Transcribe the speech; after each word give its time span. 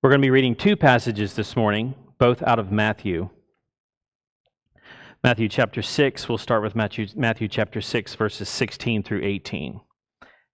We're 0.00 0.10
going 0.10 0.20
to 0.20 0.26
be 0.26 0.30
reading 0.30 0.54
two 0.54 0.76
passages 0.76 1.34
this 1.34 1.56
morning, 1.56 1.96
both 2.18 2.40
out 2.44 2.60
of 2.60 2.70
Matthew. 2.70 3.30
Matthew 5.24 5.48
chapter 5.48 5.82
6, 5.82 6.28
we'll 6.28 6.38
start 6.38 6.62
with 6.62 6.76
Matthew, 6.76 7.08
Matthew 7.16 7.48
chapter 7.48 7.80
6, 7.80 8.14
verses 8.14 8.48
16 8.48 9.02
through 9.02 9.24
18, 9.24 9.80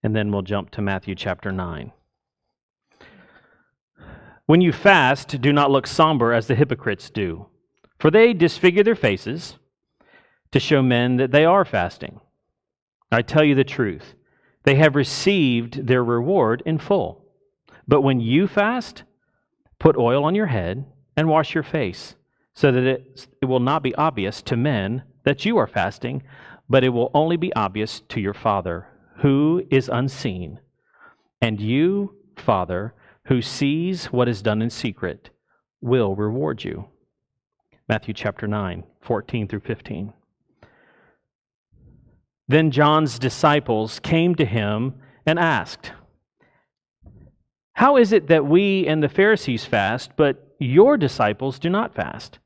and 0.03 0.17
then 0.17 0.33
we'll 0.33 0.41
jump 0.41 0.71
to 0.71 0.81
Matthew 0.81 1.15
chapter 1.15 1.53
9. 1.53 1.93
When 4.47 4.63
you 4.63 4.73
fast, 4.73 5.39
do 5.43 5.53
not 5.53 5.71
look 5.71 5.87
somber 5.87 6.33
as 6.33 6.47
the 6.47 6.55
hypocrites 6.55 7.11
do, 7.11 7.49
for 7.99 8.11
they 8.11 8.33
disfigure 8.33 8.83
their 8.83 8.97
faces 8.97 9.59
to 10.53 10.59
show 10.59 10.81
men 10.81 11.19
that 11.19 11.33
they 11.33 11.45
are 11.45 11.67
fasting. 11.67 12.19
I 13.13 13.21
tell 13.21 13.45
you 13.45 13.55
the 13.55 13.63
truth, 13.63 14.15
they 14.63 14.77
have 14.77 14.97
received 14.97 15.87
their 15.87 16.03
reward 16.03 16.63
in 16.65 16.79
full. 16.79 17.27
But 17.87 18.01
when 18.01 18.21
you 18.21 18.49
fast, 18.49 19.03
Put 19.85 19.99
oil 19.99 20.25
on 20.25 20.35
your 20.35 20.47
head 20.47 20.87
and 21.15 21.29
wash 21.29 21.53
your 21.53 21.63
face, 21.63 22.15
so 22.55 22.73
that 22.73 22.85
it, 22.85 23.29
it 23.43 23.45
will 23.45 23.61
not 23.61 23.83
be 23.83 23.95
obvious 23.97 24.41
to 24.41 24.57
men 24.57 25.03
that 25.25 25.45
you 25.45 25.59
are 25.59 25.67
fasting, 25.67 26.23
but 26.71 26.83
it 26.83 26.89
will 26.89 27.11
only 27.13 27.37
be 27.37 27.55
obvious 27.55 28.01
to 28.09 28.19
your 28.19 28.33
Father, 28.33 28.87
who 29.19 29.63
is 29.71 29.91
unseen. 29.93 30.59
And 31.43 31.61
you, 31.61 32.17
Father, 32.35 32.95
who 33.27 33.43
sees 33.43 34.07
what 34.07 34.27
is 34.27 34.41
done 34.41 34.63
in 34.63 34.71
secret, 34.71 35.29
will 35.83 36.17
reward 36.17 36.65
you. 36.65 36.87
Matthew 37.87 38.15
chapter 38.15 38.49
9, 38.49 38.85
14 39.03 39.49
through 39.49 39.61
15. 39.61 40.15
Then 42.49 42.71
John's 42.71 43.19
disciples 43.19 44.01
came 44.01 44.35
to 44.37 44.47
him 44.47 44.95
and 45.27 45.39
asked, 45.39 45.93
how 47.75 47.97
is 47.97 48.13
it 48.13 48.29
that 48.29 48.47
we 48.47 48.87
and 48.87 49.03
the 49.03 49.09
Pharisees 49.09 49.65
fast, 49.65 50.13
but 50.17 50.55
your 50.59 50.97
disciples 50.97 51.59
do 51.59 51.69
not 51.69 51.95
fast? 51.95 52.39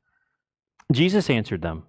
Jesus 0.91 1.29
answered 1.29 1.61
them 1.61 1.83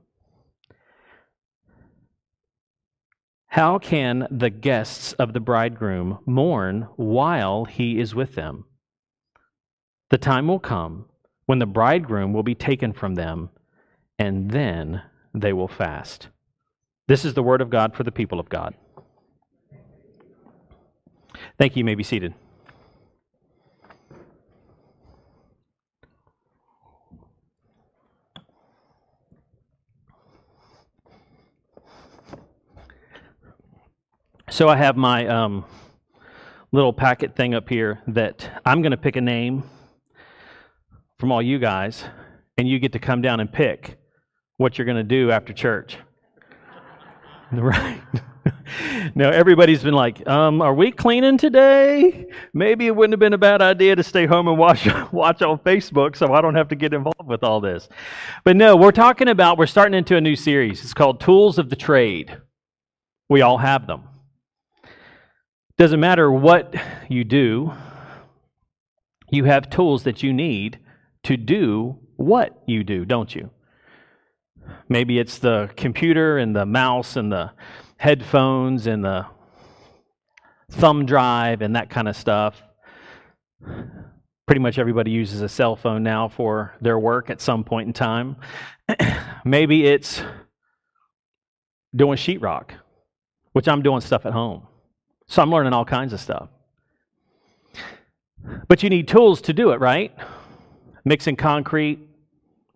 How 3.48 3.78
can 3.78 4.28
the 4.30 4.50
guests 4.50 5.14
of 5.14 5.32
the 5.32 5.40
bridegroom 5.40 6.18
mourn 6.26 6.88
while 6.96 7.64
he 7.64 7.98
is 7.98 8.14
with 8.14 8.34
them? 8.34 8.66
The 10.10 10.18
time 10.18 10.46
will 10.46 10.60
come 10.60 11.06
when 11.46 11.58
the 11.58 11.66
bridegroom 11.66 12.32
will 12.32 12.42
be 12.42 12.54
taken 12.54 12.92
from 12.92 13.14
them, 13.14 13.50
and 14.18 14.50
then 14.50 15.02
they 15.34 15.52
will 15.52 15.66
fast. 15.66 16.28
This 17.08 17.24
is 17.24 17.34
the 17.34 17.42
word 17.42 17.60
of 17.60 17.70
God 17.70 17.96
for 17.96 18.04
the 18.04 18.12
people 18.12 18.38
of 18.38 18.48
God. 18.48 18.74
Thank 21.58 21.74
you. 21.74 21.80
You 21.80 21.84
may 21.84 21.94
be 21.94 22.04
seated. 22.04 22.34
So 34.50 34.68
I 34.68 34.74
have 34.74 34.96
my 34.96 35.28
um, 35.28 35.64
little 36.72 36.92
packet 36.92 37.36
thing 37.36 37.54
up 37.54 37.68
here 37.68 38.00
that 38.08 38.60
I'm 38.66 38.82
going 38.82 38.90
to 38.90 38.96
pick 38.96 39.14
a 39.14 39.20
name 39.20 39.62
from 41.20 41.30
all 41.30 41.40
you 41.40 41.60
guys, 41.60 42.02
and 42.58 42.68
you 42.68 42.80
get 42.80 42.92
to 42.94 42.98
come 42.98 43.22
down 43.22 43.38
and 43.38 43.50
pick 43.50 43.96
what 44.56 44.76
you're 44.76 44.86
going 44.86 44.96
to 44.96 45.04
do 45.04 45.30
after 45.30 45.52
church. 45.52 45.98
right? 47.52 48.02
now 49.14 49.30
everybody's 49.30 49.84
been 49.84 49.94
like, 49.94 50.26
um, 50.28 50.60
"Are 50.62 50.74
we 50.74 50.90
cleaning 50.90 51.38
today? 51.38 52.26
Maybe 52.52 52.88
it 52.88 52.96
wouldn't 52.96 53.12
have 53.12 53.20
been 53.20 53.34
a 53.34 53.38
bad 53.38 53.62
idea 53.62 53.94
to 53.94 54.02
stay 54.02 54.26
home 54.26 54.48
and 54.48 54.58
watch 54.58 54.84
watch 55.12 55.42
on 55.42 55.58
Facebook, 55.58 56.16
so 56.16 56.34
I 56.34 56.40
don't 56.40 56.56
have 56.56 56.68
to 56.70 56.74
get 56.74 56.92
involved 56.92 57.28
with 57.28 57.44
all 57.44 57.60
this." 57.60 57.88
But 58.42 58.56
no, 58.56 58.74
we're 58.74 58.90
talking 58.90 59.28
about 59.28 59.58
we're 59.58 59.66
starting 59.66 59.96
into 59.96 60.16
a 60.16 60.20
new 60.20 60.34
series. 60.34 60.82
It's 60.82 60.92
called 60.92 61.20
Tools 61.20 61.56
of 61.56 61.70
the 61.70 61.76
Trade. 61.76 62.36
We 63.28 63.42
all 63.42 63.58
have 63.58 63.86
them. 63.86 64.09
Doesn't 65.80 66.00
matter 66.00 66.30
what 66.30 66.74
you 67.08 67.24
do, 67.24 67.72
you 69.30 69.44
have 69.44 69.70
tools 69.70 70.02
that 70.02 70.22
you 70.22 70.30
need 70.30 70.78
to 71.22 71.38
do 71.38 71.98
what 72.16 72.62
you 72.66 72.84
do, 72.84 73.06
don't 73.06 73.34
you? 73.34 73.48
Maybe 74.90 75.18
it's 75.18 75.38
the 75.38 75.70
computer 75.78 76.36
and 76.36 76.54
the 76.54 76.66
mouse 76.66 77.16
and 77.16 77.32
the 77.32 77.52
headphones 77.96 78.86
and 78.86 79.02
the 79.02 79.24
thumb 80.70 81.06
drive 81.06 81.62
and 81.62 81.74
that 81.74 81.88
kind 81.88 82.08
of 82.08 82.14
stuff. 82.14 82.62
Pretty 84.44 84.60
much 84.60 84.78
everybody 84.78 85.12
uses 85.12 85.40
a 85.40 85.48
cell 85.48 85.76
phone 85.76 86.02
now 86.02 86.28
for 86.28 86.74
their 86.82 86.98
work 86.98 87.30
at 87.30 87.40
some 87.40 87.64
point 87.64 87.86
in 87.86 87.94
time. 87.94 88.36
Maybe 89.46 89.86
it's 89.86 90.22
doing 91.96 92.18
sheetrock, 92.18 92.72
which 93.52 93.66
I'm 93.66 93.80
doing 93.80 94.02
stuff 94.02 94.26
at 94.26 94.34
home. 94.34 94.66
So 95.30 95.40
I'm 95.40 95.50
learning 95.52 95.72
all 95.72 95.84
kinds 95.84 96.12
of 96.12 96.18
stuff. 96.18 96.48
But 98.66 98.82
you 98.82 98.90
need 98.90 99.06
tools 99.06 99.40
to 99.42 99.52
do 99.52 99.70
it, 99.70 99.78
right? 99.78 100.12
Mixing 101.04 101.36
concrete, 101.36 102.00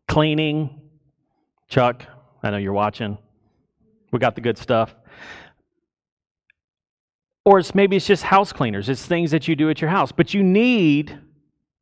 cleaning. 0.07 0.81
Chuck, 1.69 2.05
I 2.45 2.51
know 2.51 2.57
you're 2.59 2.73
watching. 2.73 3.19
We 4.13 4.21
got 4.21 4.37
the 4.37 4.41
good 4.41 4.57
stuff. 4.57 4.95
Or 7.45 7.59
it's 7.59 7.75
maybe 7.75 7.97
it's 7.97 8.07
just 8.07 8.23
house 8.23 8.53
cleaners. 8.53 8.89
It's 8.89 9.05
things 9.05 9.33
that 9.33 9.49
you 9.49 9.57
do 9.57 9.69
at 9.69 9.81
your 9.81 9.91
house. 9.91 10.13
But 10.13 10.33
you 10.33 10.45
need 10.45 11.19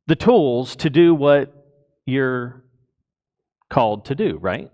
the 0.07 0.15
tools 0.15 0.75
to 0.77 0.89
do 0.89 1.13
what 1.13 1.53
you're 2.07 2.63
called 3.69 4.05
to 4.05 4.15
do, 4.15 4.39
right? 4.41 4.71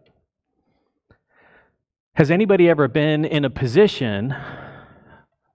Has 2.13 2.31
anybody 2.31 2.69
ever 2.69 2.87
been 2.87 3.25
in 3.25 3.43
a 3.43 3.49
position 3.49 4.33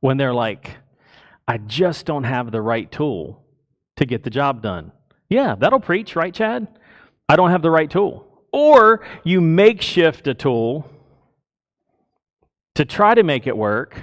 when 0.05 0.19
they're 0.19 0.35
like, 0.35 0.77
I 1.49 1.57
just 1.57 2.05
don't 2.05 2.25
have 2.25 2.53
the 2.53 2.61
right 2.61 2.93
tool 2.93 3.43
to 3.97 4.05
get 4.05 4.23
the 4.23 4.29
job 4.29 4.61
done. 4.61 4.93
Yeah, 5.31 5.55
that'll 5.55 5.81
preach, 5.81 6.15
right, 6.15 6.35
Chad? 6.35 6.69
I 7.27 7.37
don't 7.37 7.49
have 7.49 7.63
the 7.63 7.71
right 7.71 7.91
tool. 7.91 8.29
Or 8.53 9.03
you 9.25 9.41
makeshift 9.41 10.27
a 10.27 10.35
tool 10.35 10.87
to 12.75 12.85
try 12.85 13.15
to 13.15 13.23
make 13.23 13.47
it 13.47 13.57
work, 13.57 14.03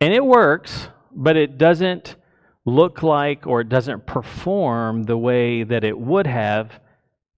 and 0.00 0.12
it 0.12 0.24
works, 0.24 0.88
but 1.12 1.36
it 1.36 1.56
doesn't 1.56 2.16
look 2.64 3.04
like 3.04 3.46
or 3.46 3.60
it 3.60 3.68
doesn't 3.68 4.04
perform 4.04 5.04
the 5.04 5.16
way 5.16 5.62
that 5.62 5.84
it 5.84 5.96
would 5.96 6.26
have 6.26 6.80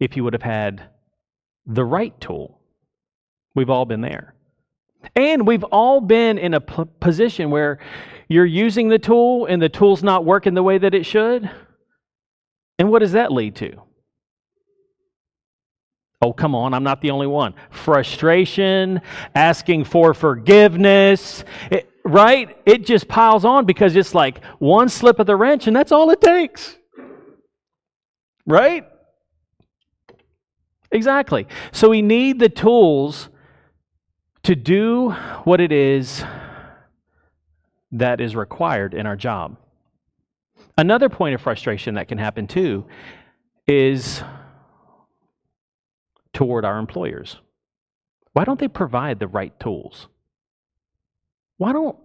if 0.00 0.17
you 0.17 0.25
would 0.25 0.33
have 0.33 0.41
had 0.41 0.89
the 1.67 1.84
right 1.84 2.19
tool. 2.23 2.59
We've 3.55 3.69
all 3.69 3.84
been 3.84 4.00
there. 4.00 4.34
And 5.15 5.47
we've 5.47 5.65
all 5.65 6.01
been 6.01 6.39
in 6.39 6.55
a 6.55 6.61
p- 6.61 6.85
position 7.01 7.51
where 7.51 7.79
you're 8.29 8.47
using 8.47 8.89
the 8.89 8.99
tool 8.99 9.47
and 9.47 9.61
the 9.61 9.69
tool's 9.69 10.03
not 10.03 10.25
working 10.25 10.55
the 10.55 10.63
way 10.63 10.79
that 10.79 10.95
it 10.95 11.05
should. 11.05 11.51
And 12.79 12.91
what 12.91 13.01
does 13.01 13.12
that 13.12 13.31
lead 13.31 13.57
to? 13.57 13.83
Oh, 16.23 16.33
come 16.33 16.55
on, 16.55 16.73
I'm 16.73 16.85
not 16.85 17.01
the 17.01 17.11
only 17.11 17.27
one. 17.27 17.55
Frustration, 17.71 19.01
asking 19.35 19.85
for 19.85 20.15
forgiveness, 20.15 21.45
it, 21.71 21.91
right? 22.05 22.57
It 22.65 22.87
just 22.87 23.09
piles 23.09 23.45
on 23.45 23.67
because 23.67 23.97
it's 23.97 24.15
like 24.15 24.43
one 24.61 24.89
slip 24.89 25.19
of 25.19 25.27
the 25.27 25.35
wrench 25.35 25.67
and 25.67 25.75
that's 25.75 25.91
all 25.91 26.11
it 26.11 26.21
takes. 26.21 26.77
Right? 28.47 28.87
Exactly. 30.93 31.49
So 31.73 31.89
we 31.89 32.03
need 32.03 32.39
the 32.39 32.49
tools 32.49 33.29
to 34.45 34.57
do 34.57 35.11
what 35.45 35.61
it 35.61 35.73
is 35.73 36.25
that 37.93 38.21
is 38.21 38.35
required 38.35 38.95
in 38.95 39.07
our 39.07 39.17
job. 39.17 39.57
Another 40.77 41.09
point 41.09 41.35
of 41.35 41.41
frustration 41.41 41.95
that 41.95 42.09
can 42.09 42.19
happen 42.19 42.47
too 42.47 42.85
is 43.67 44.23
toward 46.33 46.65
our 46.65 46.79
employers. 46.79 47.37
Why 48.33 48.44
don't 48.44 48.59
they 48.59 48.69
provide 48.69 49.19
the 49.19 49.29
right 49.29 49.59
tools? 49.61 50.09
Why 51.59 51.73
don't 51.73 51.97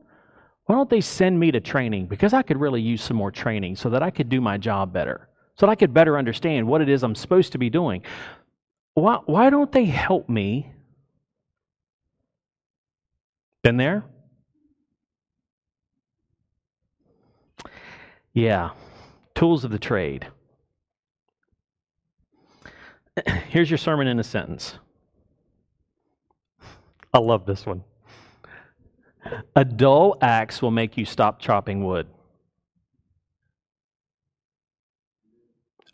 why 0.66 0.76
don't 0.76 0.90
they 0.90 1.00
send 1.00 1.40
me 1.40 1.50
to 1.52 1.62
training 1.62 2.08
because 2.08 2.34
I 2.34 2.42
could 2.42 2.60
really 2.60 2.82
use 2.82 3.02
some 3.02 3.16
more 3.16 3.32
training 3.32 3.78
so 3.78 3.90
that 3.90 4.04
I 4.04 4.12
could 4.12 4.28
do 4.28 4.42
my 4.42 4.58
job 4.58 4.92
better, 4.92 5.30
so 5.56 5.66
that 5.66 5.72
I 5.72 5.76
could 5.76 5.94
better 5.94 6.18
understand 6.18 6.68
what 6.68 6.82
it 6.82 6.90
is 6.90 7.04
I'm 7.04 7.16
supposed 7.16 7.54
to 7.54 7.58
be 7.58 7.70
doing? 7.70 8.04
Why, 8.96 9.20
why 9.26 9.50
don't 9.50 9.72
they 9.72 9.86
help 9.86 10.28
me 10.28 10.74
been 13.68 13.76
there? 13.76 14.06
Yeah. 18.34 18.70
Tools 19.36 19.66
of 19.66 19.72
the 19.72 19.78
trade. 19.78 20.26
Here's 23.50 23.70
your 23.70 23.78
sermon 23.78 24.08
in 24.08 24.20
a 24.20 24.24
sentence. 24.24 24.76
I 27.14 27.18
love 27.18 27.46
this 27.46 27.66
one. 27.66 27.84
A 29.58 29.66
dull 29.66 30.18
axe 30.22 30.62
will 30.62 30.72
make 30.72 30.98
you 30.98 31.04
stop 31.04 31.42
chopping 31.42 31.84
wood. 31.84 32.08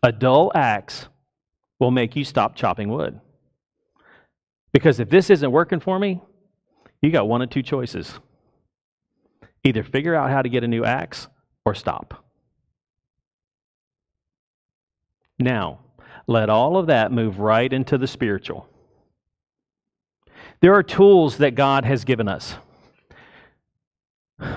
A 0.03 0.11
dull 0.11 0.51
axe 0.53 1.07
will 1.79 1.89
make 1.89 2.15
you 2.15 2.23
stop 2.23 2.55
chopping 2.55 2.89
wood. 2.89 3.19
Because 4.73 4.99
if 4.99 5.09
this 5.09 5.31
isn't 5.31 5.51
working 5.51 5.79
for 5.79 5.97
me, 5.97 6.21
you 7.03 7.11
got 7.11 7.27
one 7.27 7.41
of 7.41 7.49
two 7.49 7.61
choices. 7.61 8.19
Either 9.63 9.83
figure 9.83 10.15
out 10.15 10.29
how 10.29 10.41
to 10.41 10.49
get 10.49 10.63
a 10.63 10.67
new 10.67 10.85
axe 10.85 11.27
or 11.65 11.75
stop. 11.75 12.25
Now, 15.37 15.79
let 16.27 16.49
all 16.49 16.77
of 16.77 16.87
that 16.87 17.11
move 17.11 17.39
right 17.39 17.71
into 17.71 17.97
the 17.97 18.07
spiritual. 18.07 18.69
There 20.61 20.73
are 20.73 20.83
tools 20.83 21.37
that 21.39 21.55
God 21.55 21.83
has 21.83 22.05
given 22.05 22.29
us. 22.29 22.55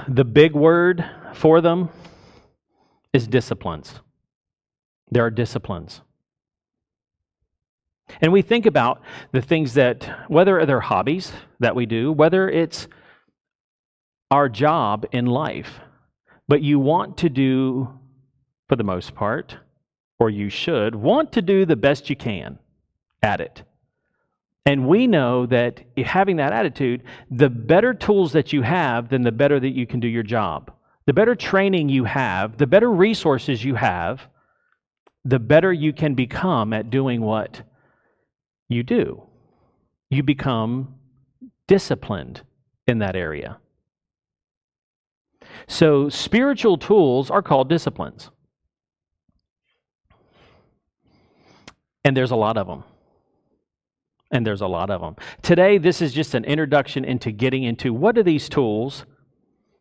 The 0.07 0.25
big 0.25 0.53
word 0.53 1.05
for 1.35 1.61
them 1.61 1.89
is 3.13 3.27
disciplines. 3.27 4.01
There 5.11 5.25
are 5.25 5.31
disciplines. 5.31 6.01
And 8.21 8.33
we 8.33 8.43
think 8.43 8.67
about 8.67 9.03
the 9.33 9.43
things 9.43 9.75
that, 9.75 10.05
whether 10.29 10.65
they're 10.65 10.81
hobbies 10.81 11.33
that 11.61 11.75
we 11.75 11.87
do, 11.87 12.13
whether 12.13 12.49
it's 12.49 12.89
our 14.31 14.49
job 14.49 15.07
in 15.13 15.27
life, 15.27 15.81
but 16.49 16.63
you 16.63 16.79
want 16.79 17.19
to 17.19 17.29
do, 17.29 17.99
for 18.69 18.77
the 18.77 18.85
most 18.85 19.15
part, 19.15 19.57
or 20.19 20.31
you 20.31 20.49
should, 20.49 20.95
want 20.95 21.33
to 21.33 21.43
do 21.43 21.65
the 21.65 21.77
best 21.77 22.09
you 22.09 22.17
can 22.17 22.59
at 23.23 23.41
it. 23.41 23.63
And 24.65 24.89
we 24.89 25.07
know 25.07 25.47
that 25.47 25.85
having 25.97 26.37
that 26.37 26.53
attitude, 26.53 27.03
the 27.31 27.49
better 27.49 27.95
tools 27.95 28.33
that 28.33 28.53
you 28.53 28.63
have, 28.63 29.09
then 29.09 29.23
the 29.23 29.31
better 29.31 29.61
that 29.61 29.77
you 29.77 29.87
can 29.87 30.01
do 30.01 30.09
your 30.09 30.25
job. 30.25 30.73
The 31.07 31.13
better 31.13 31.37
training 31.37 31.89
you 31.89 32.03
have, 32.03 32.59
the 32.59 32.67
better 32.67 32.91
resources 32.91 33.63
you 33.63 33.77
have, 33.77 34.27
the 35.25 35.39
better 35.39 35.73
you 35.73 35.93
can 35.93 36.15
become 36.15 36.73
at 36.73 36.91
doing 36.91 37.21
what 37.21 37.63
you 38.69 38.83
do. 38.83 39.23
You 40.11 40.23
become 40.23 40.95
disciplined 41.67 42.43
in 42.87 42.99
that 42.99 43.17
area. 43.17 43.59
So, 45.67 46.09
spiritual 46.09 46.79
tools 46.79 47.31
are 47.31 47.43
called 47.43 47.69
disciplines. 47.69 48.31
And 52.05 52.17
there's 52.17 52.31
a 52.31 52.37
lot 52.37 52.57
of 52.57 52.67
them. 52.67 52.85
And 54.31 54.47
there's 54.47 54.61
a 54.61 54.67
lot 54.67 54.91
of 54.91 55.01
them. 55.01 55.17
Today, 55.43 55.79
this 55.79 56.03
is 56.03 56.13
just 56.13 56.35
an 56.35 56.45
introduction 56.45 57.05
into 57.05 57.33
getting 57.33 57.65
into 57.65 57.93
what 57.93 58.19
are 58.19 58.23
these 58.23 58.49
tools, 58.49 59.05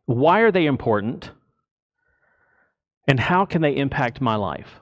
why 0.05 0.39
are 0.39 0.51
they 0.51 0.65
important, 0.65 1.31
and 3.07 3.19
how 3.19 3.45
can 3.45 3.61
they 3.61 3.75
impact 3.75 4.21
my 4.21 4.35
life. 4.35 4.81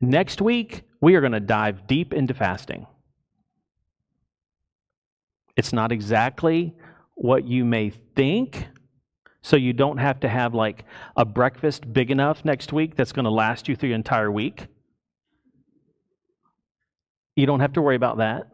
Next 0.00 0.40
week, 0.40 0.82
we 1.00 1.14
are 1.14 1.20
going 1.20 1.32
to 1.32 1.40
dive 1.40 1.86
deep 1.86 2.12
into 2.12 2.34
fasting. 2.34 2.86
It's 5.56 5.72
not 5.72 5.92
exactly 5.92 6.76
what 7.14 7.46
you 7.46 7.64
may 7.64 7.90
think, 7.90 8.68
so 9.42 9.56
you 9.56 9.72
don't 9.72 9.98
have 9.98 10.20
to 10.20 10.28
have 10.28 10.54
like 10.54 10.84
a 11.16 11.24
breakfast 11.24 11.92
big 11.92 12.10
enough 12.10 12.44
next 12.44 12.72
week 12.72 12.96
that's 12.96 13.12
going 13.12 13.24
to 13.24 13.30
last 13.30 13.68
you 13.68 13.76
through 13.76 13.90
the 13.90 13.94
entire 13.94 14.30
week. 14.30 14.66
You 17.36 17.46
don't 17.46 17.60
have 17.60 17.72
to 17.74 17.82
worry 17.82 17.96
about 17.96 18.18
that. 18.18 18.48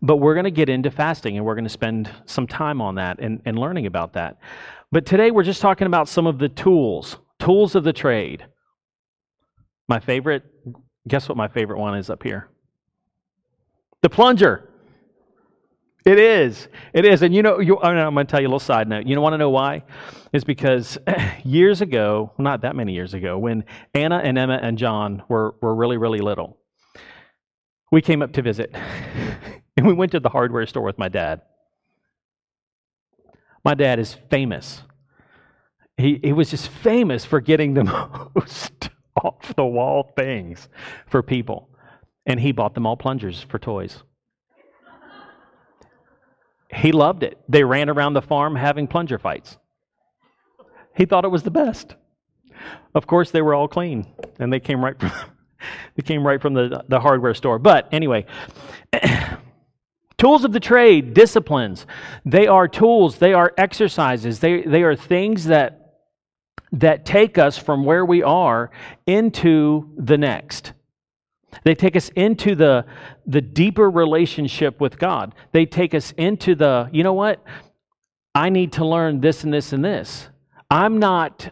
But 0.00 0.18
we're 0.18 0.34
going 0.34 0.44
to 0.44 0.50
get 0.50 0.68
into 0.68 0.90
fasting 0.90 1.36
and 1.36 1.44
we're 1.44 1.54
going 1.54 1.64
to 1.64 1.70
spend 1.70 2.10
some 2.26 2.46
time 2.46 2.80
on 2.80 2.94
that 2.96 3.18
and, 3.18 3.42
and 3.44 3.58
learning 3.58 3.86
about 3.86 4.12
that. 4.12 4.38
But 4.92 5.06
today 5.06 5.30
we're 5.30 5.42
just 5.42 5.60
talking 5.60 5.86
about 5.86 6.08
some 6.08 6.26
of 6.26 6.38
the 6.38 6.48
tools, 6.48 7.16
tools 7.38 7.74
of 7.74 7.84
the 7.84 7.92
trade. 7.92 8.46
My 9.88 10.00
favorite, 10.00 10.44
guess 11.08 11.28
what 11.28 11.36
my 11.36 11.48
favorite 11.48 11.78
one 11.78 11.96
is 11.96 12.10
up 12.10 12.22
here? 12.22 12.48
The 14.02 14.10
plunger. 14.10 14.68
It 16.04 16.18
is. 16.18 16.68
It 16.94 17.04
is. 17.04 17.22
And 17.22 17.34
you 17.34 17.42
know, 17.42 17.60
you, 17.60 17.76
oh, 17.76 17.82
I'm 17.82 18.14
going 18.14 18.26
to 18.26 18.30
tell 18.30 18.40
you 18.40 18.46
a 18.46 18.48
little 18.48 18.60
side 18.60 18.88
note. 18.88 19.06
You 19.06 19.20
want 19.20 19.34
to 19.34 19.38
know 19.38 19.50
why? 19.50 19.82
It's 20.32 20.44
because 20.44 20.96
years 21.44 21.80
ago, 21.80 22.32
not 22.38 22.62
that 22.62 22.76
many 22.76 22.94
years 22.94 23.14
ago, 23.14 23.38
when 23.38 23.64
Anna 23.94 24.18
and 24.18 24.38
Emma 24.38 24.58
and 24.62 24.78
John 24.78 25.22
were, 25.28 25.56
were 25.60 25.74
really, 25.74 25.96
really 25.96 26.20
little, 26.20 26.56
we 27.90 28.00
came 28.00 28.22
up 28.22 28.32
to 28.34 28.42
visit. 28.42 28.74
and 29.76 29.86
we 29.86 29.92
went 29.92 30.12
to 30.12 30.20
the 30.20 30.28
hardware 30.28 30.66
store 30.66 30.82
with 30.82 30.98
my 30.98 31.08
dad. 31.08 31.42
My 33.64 33.74
dad 33.74 33.98
is 33.98 34.14
famous. 34.30 34.82
He, 35.96 36.20
he 36.22 36.32
was 36.32 36.50
just 36.50 36.68
famous 36.68 37.24
for 37.24 37.40
getting 37.40 37.74
the 37.74 37.84
most 38.34 38.88
off 39.24 39.54
the 39.56 39.64
wall 39.64 40.12
things 40.16 40.68
for 41.06 41.22
people. 41.22 41.68
And 42.26 42.38
he 42.38 42.52
bought 42.52 42.74
them 42.74 42.86
all 42.86 42.96
plungers 42.96 43.42
for 43.48 43.58
toys. 43.58 44.02
He 46.70 46.92
loved 46.92 47.22
it. 47.22 47.38
They 47.48 47.64
ran 47.64 47.88
around 47.88 48.12
the 48.12 48.22
farm 48.22 48.54
having 48.54 48.86
plunger 48.86 49.18
fights. 49.18 49.56
He 50.94 51.06
thought 51.06 51.24
it 51.24 51.28
was 51.28 51.42
the 51.42 51.50
best. 51.50 51.94
Of 52.94 53.06
course, 53.06 53.30
they 53.30 53.40
were 53.40 53.54
all 53.54 53.68
clean, 53.68 54.06
and 54.38 54.52
they 54.52 54.60
came 54.60 54.84
right 54.84 54.98
from 54.98 55.10
they 55.96 56.02
came 56.02 56.26
right 56.26 56.40
from 56.40 56.54
the, 56.54 56.84
the 56.88 57.00
hardware 57.00 57.34
store. 57.34 57.58
But 57.58 57.88
anyway, 57.92 58.26
tools 60.18 60.44
of 60.44 60.52
the 60.52 60.60
trade, 60.60 61.14
disciplines, 61.14 61.86
they 62.24 62.46
are 62.46 62.68
tools, 62.68 63.18
they 63.18 63.32
are 63.32 63.54
exercises, 63.56 64.40
they, 64.40 64.62
they 64.62 64.82
are 64.82 64.96
things 64.96 65.44
that, 65.44 65.77
that 66.72 67.04
take 67.04 67.38
us 67.38 67.56
from 67.56 67.84
where 67.84 68.04
we 68.04 68.22
are 68.22 68.70
into 69.06 69.90
the 69.96 70.18
next. 70.18 70.72
They 71.64 71.74
take 71.74 71.96
us 71.96 72.10
into 72.10 72.54
the, 72.54 72.84
the 73.26 73.40
deeper 73.40 73.90
relationship 73.90 74.80
with 74.80 74.98
God. 74.98 75.34
They 75.52 75.66
take 75.66 75.94
us 75.94 76.12
into 76.12 76.54
the, 76.54 76.88
you 76.92 77.02
know 77.02 77.14
what? 77.14 77.42
I 78.34 78.50
need 78.50 78.72
to 78.74 78.84
learn 78.84 79.20
this 79.20 79.44
and 79.44 79.52
this 79.52 79.72
and 79.72 79.84
this. 79.84 80.28
I'm 80.70 80.98
not 80.98 81.50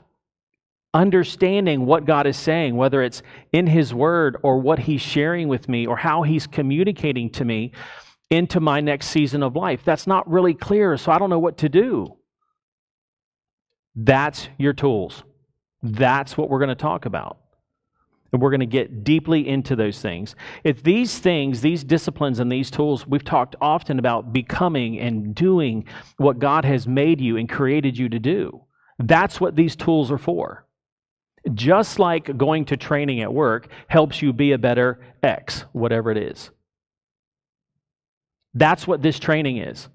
understanding 0.92 1.86
what 1.86 2.04
God 2.04 2.26
is 2.26 2.36
saying, 2.36 2.76
whether 2.76 3.02
it's 3.02 3.22
in 3.52 3.66
His 3.66 3.92
Word 3.92 4.36
or 4.42 4.58
what 4.58 4.80
He's 4.80 5.00
sharing 5.00 5.48
with 5.48 5.68
me 5.68 5.86
or 5.86 5.96
how 5.96 6.22
He's 6.22 6.46
communicating 6.46 7.30
to 7.30 7.44
me 7.44 7.72
into 8.30 8.60
my 8.60 8.80
next 8.80 9.08
season 9.08 9.42
of 9.42 9.56
life. 9.56 9.82
That's 9.84 10.06
not 10.06 10.28
really 10.28 10.54
clear, 10.54 10.96
so 10.96 11.12
I 11.12 11.18
don't 11.18 11.30
know 11.30 11.38
what 11.38 11.58
to 11.58 11.68
do. 11.68 12.16
That's 13.96 14.48
your 14.58 14.74
tools. 14.74 15.22
That's 15.82 16.36
what 16.36 16.50
we're 16.50 16.58
going 16.58 16.68
to 16.68 16.74
talk 16.74 17.06
about. 17.06 17.38
And 18.32 18.42
we're 18.42 18.50
going 18.50 18.60
to 18.60 18.66
get 18.66 19.04
deeply 19.04 19.48
into 19.48 19.74
those 19.76 20.00
things. 20.00 20.36
It's 20.64 20.82
these 20.82 21.18
things, 21.18 21.60
these 21.62 21.82
disciplines, 21.82 22.38
and 22.38 22.52
these 22.52 22.70
tools, 22.70 23.06
we've 23.06 23.24
talked 23.24 23.56
often 23.60 23.98
about 23.98 24.32
becoming 24.32 24.98
and 24.98 25.34
doing 25.34 25.86
what 26.18 26.38
God 26.38 26.64
has 26.64 26.86
made 26.86 27.20
you 27.20 27.36
and 27.36 27.48
created 27.48 27.96
you 27.96 28.08
to 28.10 28.18
do. 28.18 28.60
That's 28.98 29.40
what 29.40 29.56
these 29.56 29.76
tools 29.76 30.10
are 30.10 30.18
for. 30.18 30.66
Just 31.54 31.98
like 31.98 32.36
going 32.36 32.64
to 32.66 32.76
training 32.76 33.20
at 33.20 33.32
work 33.32 33.68
helps 33.86 34.20
you 34.20 34.32
be 34.32 34.52
a 34.52 34.58
better 34.58 35.00
X, 35.22 35.64
whatever 35.72 36.10
it 36.10 36.18
is. 36.18 36.50
That's 38.54 38.86
what 38.86 39.02
this 39.02 39.18
training 39.18 39.58
is. 39.58 39.88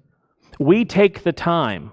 We 0.58 0.84
take 0.84 1.22
the 1.22 1.32
time 1.32 1.92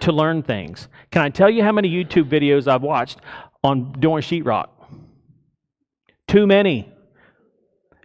to 0.00 0.12
learn 0.12 0.42
things. 0.42 0.88
Can 1.10 1.22
I 1.22 1.28
tell 1.30 1.50
you 1.50 1.62
how 1.62 1.72
many 1.72 1.90
YouTube 1.90 2.28
videos 2.28 2.68
I've 2.68 2.82
watched 2.82 3.18
on 3.62 3.92
doing 3.92 4.22
sheetrock? 4.22 4.68
Too 6.28 6.46
many. 6.46 6.92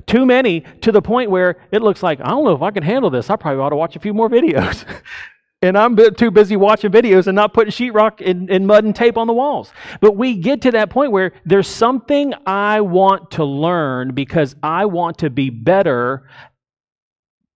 Too 0.08 0.26
many 0.26 0.62
to 0.82 0.92
the 0.92 1.02
point 1.02 1.30
where 1.30 1.58
it 1.72 1.82
looks 1.82 2.04
like, 2.04 2.20
I 2.22 2.30
don't 2.30 2.44
know 2.44 2.56
if 2.56 2.62
I 2.62 2.72
can 2.72 2.84
handle 2.84 3.10
this. 3.10 3.30
I 3.30 3.36
probably 3.36 3.62
ought 3.62 3.70
to 3.70 3.76
watch 3.76 3.96
a 3.96 4.00
few 4.00 4.14
more 4.14 4.30
videos. 4.38 4.86
and 5.62 5.78
I'm 5.78 5.96
too 6.16 6.32
busy 6.32 6.56
watching 6.56 6.92
videos 6.92 7.28
and 7.28 7.36
not 7.36 7.54
putting 7.54 7.72
sheetrock 7.72 8.28
and, 8.28 8.50
and 8.50 8.66
mud 8.66 8.84
and 8.84 8.96
tape 8.96 9.18
on 9.18 9.28
the 9.28 9.34
walls. 9.34 9.72
But 10.00 10.18
we 10.18 10.36
get 10.36 10.62
to 10.64 10.72
that 10.72 10.90
point 10.90 11.12
where 11.12 11.34
there's 11.46 11.68
something 11.68 12.34
I 12.46 12.82
want 12.82 13.32
to 13.32 13.46
learn 13.46 14.14
because 14.14 14.56
I 14.64 14.86
want 14.86 15.20
to 15.20 15.30
be 15.30 15.50
better 15.50 16.28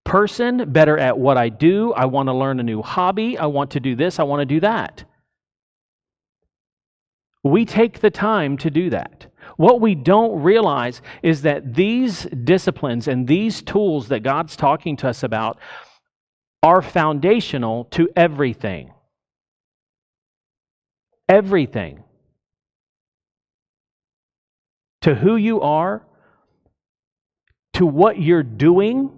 person, 0.05 0.71
better 0.71 0.97
at 0.97 1.17
what 1.17 1.37
I 1.37 1.49
do. 1.49 1.91
I 1.93 2.05
want 2.05 2.27
to 2.27 2.33
learn 2.33 2.61
a 2.61 2.63
new 2.63 2.81
hobby. 2.81 3.37
I 3.37 3.47
want 3.47 3.71
to 3.71 3.81
do 3.81 3.95
this. 3.95 4.19
I 4.19 4.23
want 4.23 4.39
to 4.39 4.45
do 4.45 4.61
that. 4.61 5.03
We 7.43 7.65
take 7.65 7.99
the 7.99 8.09
time 8.09 8.57
to 8.59 8.69
do 8.71 8.89
that. 8.91 9.27
What 9.57 9.81
we 9.81 9.93
don't 9.93 10.41
realize 10.41 11.01
is 11.21 11.41
that 11.41 11.75
these 11.75 12.23
disciplines 12.23 13.07
and 13.07 13.27
these 13.27 13.61
tools 13.61 14.07
that 14.07 14.23
God's 14.23 14.55
talking 14.55 14.95
to 14.97 15.09
us 15.09 15.23
about 15.23 15.59
are 16.63 16.81
foundational 16.81 17.85
to 17.85 18.09
everything. 18.15 18.91
Everything. 21.29 22.03
To 25.01 25.13
who 25.13 25.35
you 25.35 25.61
are, 25.61 26.03
to 27.73 27.85
what 27.85 28.19
you're 28.19 28.41
doing. 28.41 29.11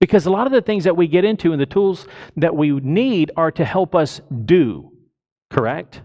Because 0.00 0.26
a 0.26 0.30
lot 0.30 0.46
of 0.46 0.52
the 0.52 0.62
things 0.62 0.84
that 0.84 0.96
we 0.96 1.06
get 1.06 1.24
into 1.24 1.52
and 1.52 1.60
the 1.60 1.66
tools 1.66 2.08
that 2.36 2.56
we 2.56 2.70
need 2.72 3.30
are 3.36 3.50
to 3.52 3.64
help 3.64 3.94
us 3.94 4.20
do, 4.46 4.90
correct? 5.50 6.02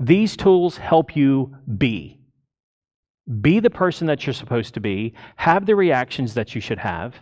These 0.00 0.36
tools 0.36 0.76
help 0.76 1.16
you 1.16 1.56
be. 1.78 2.18
be 3.40 3.58
the 3.60 3.70
person 3.70 4.06
that 4.06 4.26
you're 4.26 4.34
supposed 4.34 4.74
to 4.74 4.80
be, 4.80 5.14
have 5.36 5.66
the 5.66 5.74
reactions 5.74 6.34
that 6.34 6.54
you 6.54 6.60
should 6.60 6.78
have, 6.78 7.16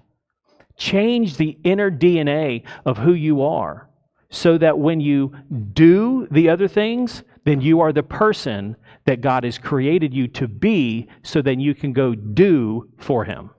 change 0.76 1.36
the 1.36 1.56
inner 1.64 1.90
DNA 1.90 2.62
of 2.84 2.98
who 2.98 3.14
you 3.14 3.42
are 3.42 3.88
so 4.30 4.58
that 4.58 4.78
when 4.78 5.00
you 5.00 5.32
do 5.72 6.26
the 6.30 6.48
other 6.48 6.68
things, 6.68 7.22
then 7.44 7.60
you 7.60 7.80
are 7.80 7.92
the 7.92 8.02
person 8.02 8.76
that 9.04 9.20
God 9.20 9.44
has 9.44 9.58
created 9.58 10.12
you 10.12 10.26
to 10.28 10.48
be 10.48 11.08
so 11.22 11.40
then 11.40 11.60
you 11.60 11.74
can 11.74 11.92
go 11.92 12.14
do 12.14 12.90
for 12.98 13.24
Him. 13.24 13.50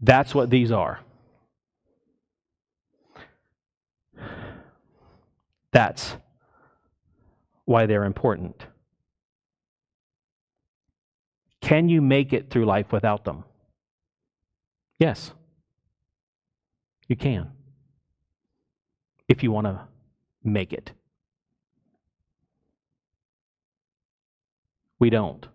That's 0.00 0.34
what 0.34 0.50
these 0.50 0.70
are. 0.70 1.00
That's 5.72 6.16
why 7.64 7.86
they're 7.86 8.04
important. 8.04 8.66
Can 11.60 11.88
you 11.88 12.00
make 12.00 12.32
it 12.32 12.48
through 12.50 12.64
life 12.64 12.92
without 12.92 13.24
them? 13.24 13.44
Yes, 14.98 15.32
you 17.08 17.16
can. 17.16 17.50
If 19.28 19.42
you 19.42 19.50
want 19.50 19.66
to 19.66 19.80
make 20.44 20.72
it. 20.72 20.92
We 24.98 25.10
don't. 25.10 25.46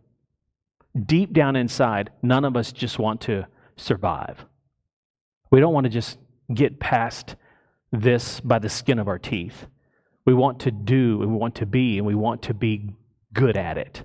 Deep 1.06 1.32
down 1.34 1.56
inside, 1.56 2.12
none 2.22 2.46
of 2.46 2.58
us 2.58 2.72
just 2.72 3.00
want 3.00 3.22
to 3.22 3.48
survive. 3.82 4.46
We 5.50 5.60
don't 5.60 5.74
want 5.74 5.86
to 5.86 5.90
just 5.90 6.18
get 6.54 6.80
past 6.80 7.36
this 7.92 8.40
by 8.40 8.60
the 8.60 8.70
skin 8.70 9.00
of 9.00 9.08
our 9.08 9.20
teeth. 9.20 9.68
We 10.26 10.34
want 10.34 10.60
to 10.62 10.72
do, 10.72 11.22
and 11.22 11.32
we 11.32 11.38
want 11.38 11.56
to 11.56 11.66
be, 11.66 11.98
and 11.98 12.06
we 12.06 12.16
want 12.16 12.44
to 12.44 12.54
be 12.54 12.92
good 13.34 13.58
at 13.58 13.78
it. 13.78 14.04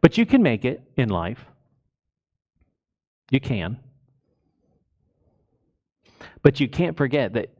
But 0.00 0.16
you 0.16 0.24
can 0.24 0.42
make 0.42 0.64
it 0.64 0.82
in 0.96 1.08
life. 1.08 1.44
You 3.30 3.40
can. 3.40 3.78
But 6.42 6.60
you 6.60 6.68
can't 6.68 6.96
forget 6.96 7.32
that 7.32 7.50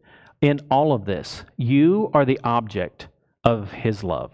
in 0.40 0.61
all 0.70 0.92
of 0.92 1.06
this, 1.06 1.44
you 1.56 2.11
are 2.14 2.25
the 2.25 2.38
object 2.44 3.08
of 3.42 3.73
His 3.73 4.04
love. 4.04 4.32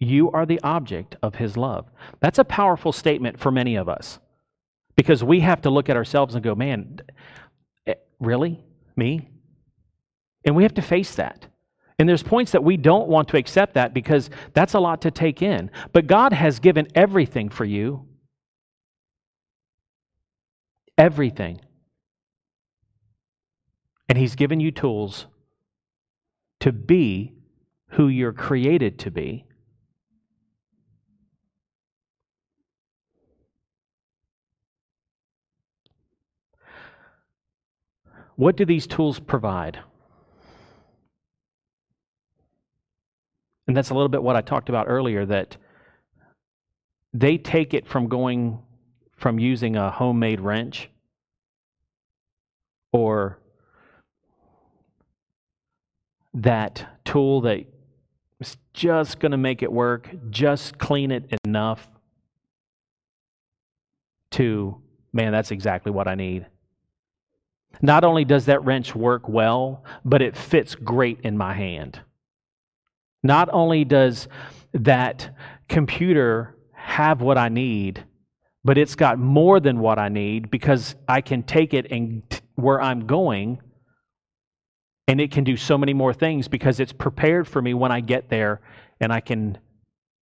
You 0.00 0.30
are 0.32 0.46
the 0.46 0.60
object 0.62 1.14
of 1.22 1.36
His 1.36 1.56
love. 1.56 1.86
That's 2.20 2.38
a 2.38 2.44
powerful 2.44 2.90
statement 2.90 3.38
for 3.38 3.52
many 3.52 3.76
of 3.76 3.88
us 3.88 4.18
because 4.96 5.22
we 5.22 5.40
have 5.40 5.60
to 5.62 5.70
look 5.70 5.88
at 5.88 5.96
ourselves 5.96 6.34
and 6.34 6.42
go, 6.42 6.54
man, 6.54 7.00
eh, 7.86 7.94
really? 8.18 8.64
Me? 8.96 9.28
And 10.44 10.56
we 10.56 10.62
have 10.62 10.74
to 10.74 10.82
face 10.82 11.14
that. 11.16 11.46
And 11.98 12.08
there's 12.08 12.22
points 12.22 12.52
that 12.52 12.64
we 12.64 12.78
don't 12.78 13.08
want 13.08 13.28
to 13.28 13.36
accept 13.36 13.74
that 13.74 13.92
because 13.92 14.30
that's 14.54 14.72
a 14.72 14.80
lot 14.80 15.02
to 15.02 15.10
take 15.10 15.42
in. 15.42 15.70
But 15.92 16.06
God 16.06 16.32
has 16.32 16.58
given 16.58 16.88
everything 16.94 17.50
for 17.50 17.66
you. 17.66 18.06
Everything. 20.96 21.60
And 24.08 24.16
He's 24.16 24.34
given 24.34 24.60
you 24.60 24.70
tools 24.70 25.26
to 26.60 26.72
be 26.72 27.34
who 27.90 28.08
you're 28.08 28.32
created 28.32 28.98
to 29.00 29.10
be. 29.10 29.44
What 38.40 38.56
do 38.56 38.64
these 38.64 38.86
tools 38.86 39.20
provide? 39.20 39.80
And 43.68 43.76
that's 43.76 43.90
a 43.90 43.94
little 43.94 44.08
bit 44.08 44.22
what 44.22 44.34
I 44.34 44.40
talked 44.40 44.70
about 44.70 44.86
earlier 44.88 45.26
that 45.26 45.58
they 47.12 47.36
take 47.36 47.74
it 47.74 47.86
from 47.86 48.08
going 48.08 48.58
from 49.14 49.38
using 49.38 49.76
a 49.76 49.90
homemade 49.90 50.40
wrench 50.40 50.88
or 52.92 53.38
that 56.32 56.86
tool 57.04 57.42
that 57.42 57.66
is 58.40 58.56
just 58.72 59.20
going 59.20 59.32
to 59.32 59.36
make 59.36 59.62
it 59.62 59.70
work, 59.70 60.08
just 60.30 60.78
clean 60.78 61.10
it 61.10 61.28
enough 61.44 61.86
to, 64.30 64.80
man, 65.12 65.30
that's 65.30 65.50
exactly 65.50 65.92
what 65.92 66.08
I 66.08 66.14
need. 66.14 66.46
Not 67.82 68.04
only 68.04 68.24
does 68.24 68.46
that 68.46 68.64
wrench 68.64 68.94
work 68.94 69.28
well, 69.28 69.84
but 70.04 70.22
it 70.22 70.36
fits 70.36 70.74
great 70.74 71.20
in 71.22 71.36
my 71.36 71.54
hand. 71.54 72.00
Not 73.22 73.48
only 73.52 73.84
does 73.84 74.28
that 74.72 75.34
computer 75.68 76.56
have 76.72 77.20
what 77.20 77.38
I 77.38 77.48
need, 77.48 78.04
but 78.64 78.76
it's 78.76 78.94
got 78.94 79.18
more 79.18 79.60
than 79.60 79.78
what 79.78 79.98
I 79.98 80.08
need 80.08 80.50
because 80.50 80.94
I 81.08 81.20
can 81.20 81.42
take 81.42 81.72
it 81.72 81.90
and 81.90 82.28
t- 82.28 82.40
where 82.56 82.80
I'm 82.80 83.06
going 83.06 83.60
and 85.08 85.20
it 85.20 85.30
can 85.30 85.44
do 85.44 85.56
so 85.56 85.76
many 85.76 85.94
more 85.94 86.12
things 86.12 86.46
because 86.46 86.78
it's 86.78 86.92
prepared 86.92 87.48
for 87.48 87.60
me 87.60 87.74
when 87.74 87.90
I 87.90 88.00
get 88.00 88.28
there 88.28 88.60
and 89.00 89.12
I 89.12 89.20
can 89.20 89.58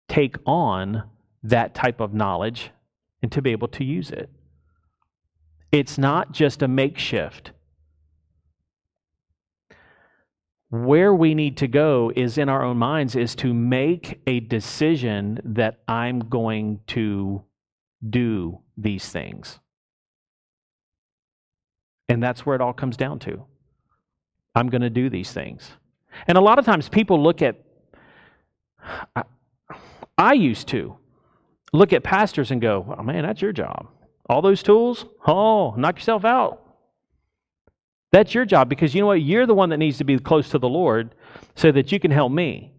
take 0.08 0.36
on 0.46 1.02
that 1.42 1.74
type 1.74 2.00
of 2.00 2.14
knowledge 2.14 2.70
and 3.22 3.30
to 3.32 3.42
be 3.42 3.50
able 3.52 3.68
to 3.68 3.84
use 3.84 4.10
it. 4.10 4.30
It's 5.70 5.98
not 5.98 6.32
just 6.32 6.62
a 6.62 6.68
makeshift. 6.68 7.52
where 10.70 11.14
we 11.14 11.34
need 11.34 11.56
to 11.56 11.66
go 11.66 12.12
is 12.14 12.36
in 12.36 12.48
our 12.48 12.62
own 12.62 12.76
minds 12.76 13.16
is 13.16 13.34
to 13.34 13.54
make 13.54 14.20
a 14.26 14.40
decision 14.40 15.40
that 15.44 15.80
I'm 15.88 16.20
going 16.20 16.80
to 16.88 17.42
do 18.08 18.60
these 18.76 19.08
things. 19.08 19.58
And 22.08 22.22
that's 22.22 22.44
where 22.44 22.54
it 22.54 22.60
all 22.60 22.72
comes 22.72 22.96
down 22.96 23.18
to. 23.20 23.44
I'm 24.54 24.68
going 24.68 24.82
to 24.82 24.90
do 24.90 25.08
these 25.08 25.32
things. 25.32 25.70
And 26.26 26.36
a 26.36 26.40
lot 26.40 26.58
of 26.58 26.64
times 26.64 26.88
people 26.88 27.22
look 27.22 27.42
at, 27.42 27.64
I, 29.16 29.22
I 30.16 30.32
used 30.34 30.68
to 30.68 30.96
look 31.72 31.92
at 31.92 32.02
pastors 32.02 32.50
and 32.50 32.60
go, 32.60 32.94
oh 32.98 33.02
man, 33.02 33.24
that's 33.24 33.40
your 33.40 33.52
job. 33.52 33.88
All 34.28 34.42
those 34.42 34.62
tools? 34.62 35.06
Oh, 35.26 35.74
knock 35.76 35.96
yourself 35.96 36.24
out. 36.24 36.64
That's 38.12 38.34
your 38.34 38.44
job 38.44 38.68
because 38.68 38.94
you 38.94 39.00
know 39.00 39.06
what? 39.08 39.22
You're 39.22 39.46
the 39.46 39.54
one 39.54 39.70
that 39.70 39.78
needs 39.78 39.98
to 39.98 40.04
be 40.04 40.18
close 40.18 40.50
to 40.50 40.58
the 40.58 40.68
Lord 40.68 41.14
so 41.54 41.72
that 41.72 41.92
you 41.92 42.00
can 42.00 42.10
help 42.10 42.32
me. 42.32 42.72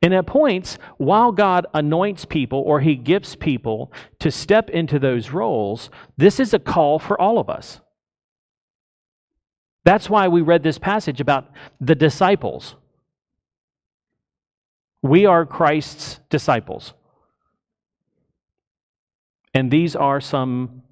And 0.00 0.14
at 0.14 0.26
points, 0.26 0.78
while 0.96 1.32
God 1.32 1.66
anoints 1.74 2.24
people 2.24 2.60
or 2.60 2.80
He 2.80 2.94
gifts 2.94 3.34
people 3.34 3.92
to 4.20 4.30
step 4.30 4.70
into 4.70 4.98
those 4.98 5.30
roles, 5.30 5.90
this 6.16 6.38
is 6.38 6.54
a 6.54 6.58
call 6.58 6.98
for 6.98 7.20
all 7.20 7.38
of 7.38 7.50
us. 7.50 7.80
That's 9.84 10.08
why 10.08 10.28
we 10.28 10.40
read 10.40 10.62
this 10.62 10.78
passage 10.78 11.20
about 11.20 11.50
the 11.80 11.94
disciples. 11.94 12.76
We 15.02 15.26
are 15.26 15.46
Christ's 15.46 16.20
disciples. 16.30 16.92
And 19.54 19.70
these 19.70 19.96
are 19.96 20.20
some 20.20 20.82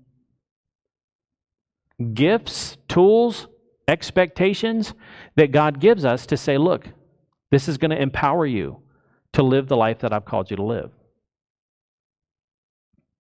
gifts, 2.15 2.77
tools, 2.89 3.49
expectations 3.89 4.95
that 5.37 5.53
God 5.53 5.81
gives 5.81 6.05
us 6.05 6.27
to 6.27 6.37
say, 6.37 6.59
look, 6.59 6.89
this 7.51 7.69
is 7.69 7.79
going 7.79 7.91
to 7.91 8.01
empower 8.01 8.47
you 8.47 8.81
to 9.33 9.43
live 9.43 9.69
the 9.69 9.77
life 9.77 10.01
that 10.01 10.13
I've 10.13 10.25
called 10.25 10.51
you 10.51 10.57
to 10.57 10.63
live. 10.63 10.91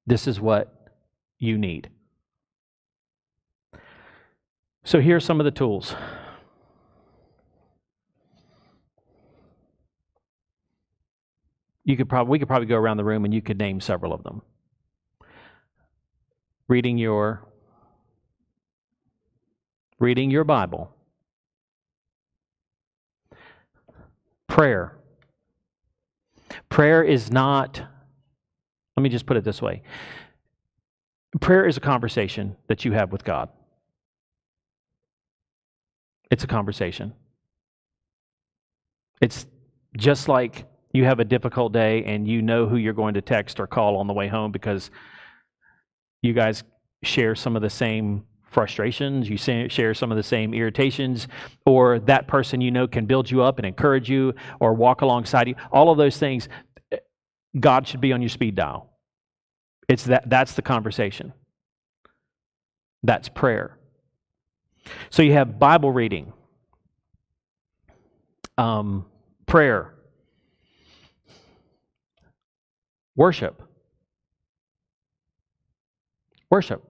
This 0.06 0.26
is 0.26 0.40
what 0.40 0.92
you 1.38 1.58
need. 1.58 1.90
So 4.84 5.00
here 5.00 5.16
are 5.16 5.20
some 5.20 5.40
of 5.40 5.44
the 5.44 5.50
tools. 5.50 5.94
You 11.84 11.96
could 11.96 12.08
probably 12.08 12.30
we 12.32 12.38
could 12.38 12.48
probably 12.48 12.66
go 12.66 12.76
around 12.76 12.96
the 12.96 13.04
room 13.04 13.24
and 13.24 13.34
you 13.34 13.42
could 13.42 13.58
name 13.58 13.80
several 13.80 14.12
of 14.12 14.22
them. 14.22 14.42
Reading 16.68 16.98
your 16.98 17.46
reading 19.98 20.30
your 20.30 20.44
Bible, 20.44 20.94
prayer. 24.46 24.92
Prayer 26.68 27.02
is 27.02 27.30
not, 27.30 27.80
let 28.96 29.02
me 29.02 29.08
just 29.08 29.26
put 29.26 29.36
it 29.36 29.44
this 29.44 29.62
way 29.62 29.82
prayer 31.40 31.66
is 31.66 31.76
a 31.76 31.80
conversation 31.80 32.56
that 32.66 32.84
you 32.84 32.92
have 32.92 33.12
with 33.12 33.24
God. 33.24 33.48
It's 36.30 36.44
a 36.44 36.46
conversation. 36.46 37.12
It's 39.20 39.46
just 39.96 40.28
like 40.28 40.64
you 40.92 41.04
have 41.04 41.20
a 41.20 41.24
difficult 41.24 41.72
day 41.72 42.04
and 42.04 42.26
you 42.26 42.42
know 42.42 42.66
who 42.66 42.76
you're 42.76 42.92
going 42.92 43.14
to 43.14 43.20
text 43.20 43.60
or 43.60 43.66
call 43.66 43.96
on 43.96 44.06
the 44.06 44.12
way 44.12 44.28
home 44.28 44.50
because 44.50 44.90
you 46.22 46.32
guys 46.32 46.64
share 47.02 47.34
some 47.34 47.56
of 47.56 47.62
the 47.62 47.70
same 47.70 48.24
frustrations, 48.50 49.28
you 49.28 49.36
share 49.36 49.92
some 49.92 50.10
of 50.10 50.16
the 50.16 50.22
same 50.22 50.54
irritations, 50.54 51.28
or 51.66 51.98
that 51.98 52.26
person 52.26 52.60
you 52.60 52.70
know 52.70 52.86
can 52.86 53.04
build 53.04 53.30
you 53.30 53.42
up 53.42 53.58
and 53.58 53.66
encourage 53.66 54.08
you 54.08 54.32
or 54.60 54.72
walk 54.72 55.02
alongside 55.02 55.46
you. 55.46 55.54
All 55.70 55.90
of 55.90 55.98
those 55.98 56.16
things, 56.16 56.48
God 57.58 57.86
should 57.86 58.00
be 58.00 58.12
on 58.12 58.22
your 58.22 58.28
speed 58.30 58.54
dial. 58.54 58.90
It's 59.88 60.04
that 60.04 60.28
that's 60.28 60.54
the 60.54 60.62
conversation. 60.62 61.32
That's 63.02 63.28
prayer. 63.28 63.78
So 65.10 65.22
you 65.22 65.32
have 65.34 65.58
Bible 65.58 65.92
reading, 65.92 66.32
um, 68.56 69.04
prayer, 69.46 69.94
worship. 73.16 73.62
Worship. 76.50 76.82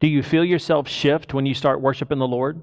Do 0.00 0.06
you 0.06 0.22
feel 0.22 0.44
yourself 0.44 0.88
shift 0.88 1.34
when 1.34 1.46
you 1.46 1.54
start 1.54 1.80
worshiping 1.80 2.18
the 2.18 2.28
Lord? 2.28 2.62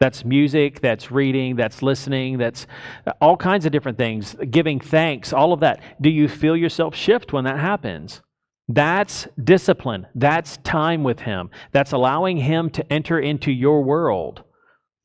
That's 0.00 0.24
music, 0.24 0.80
that's 0.80 1.12
reading, 1.12 1.54
that's 1.54 1.80
listening, 1.80 2.38
that's 2.38 2.66
uh, 3.06 3.12
all 3.20 3.36
kinds 3.36 3.66
of 3.66 3.72
different 3.72 3.98
things, 3.98 4.34
giving 4.50 4.80
thanks, 4.80 5.32
all 5.32 5.52
of 5.52 5.60
that. 5.60 5.80
Do 6.00 6.10
you 6.10 6.26
feel 6.28 6.56
yourself 6.56 6.96
shift 6.96 7.32
when 7.32 7.44
that 7.44 7.60
happens? 7.60 8.20
That's 8.68 9.28
discipline. 9.44 10.06
That's 10.14 10.56
time 10.58 11.04
with 11.04 11.20
Him. 11.20 11.50
That's 11.70 11.92
allowing 11.92 12.38
Him 12.38 12.70
to 12.70 12.92
enter 12.92 13.20
into 13.20 13.52
your 13.52 13.84
world. 13.84 14.42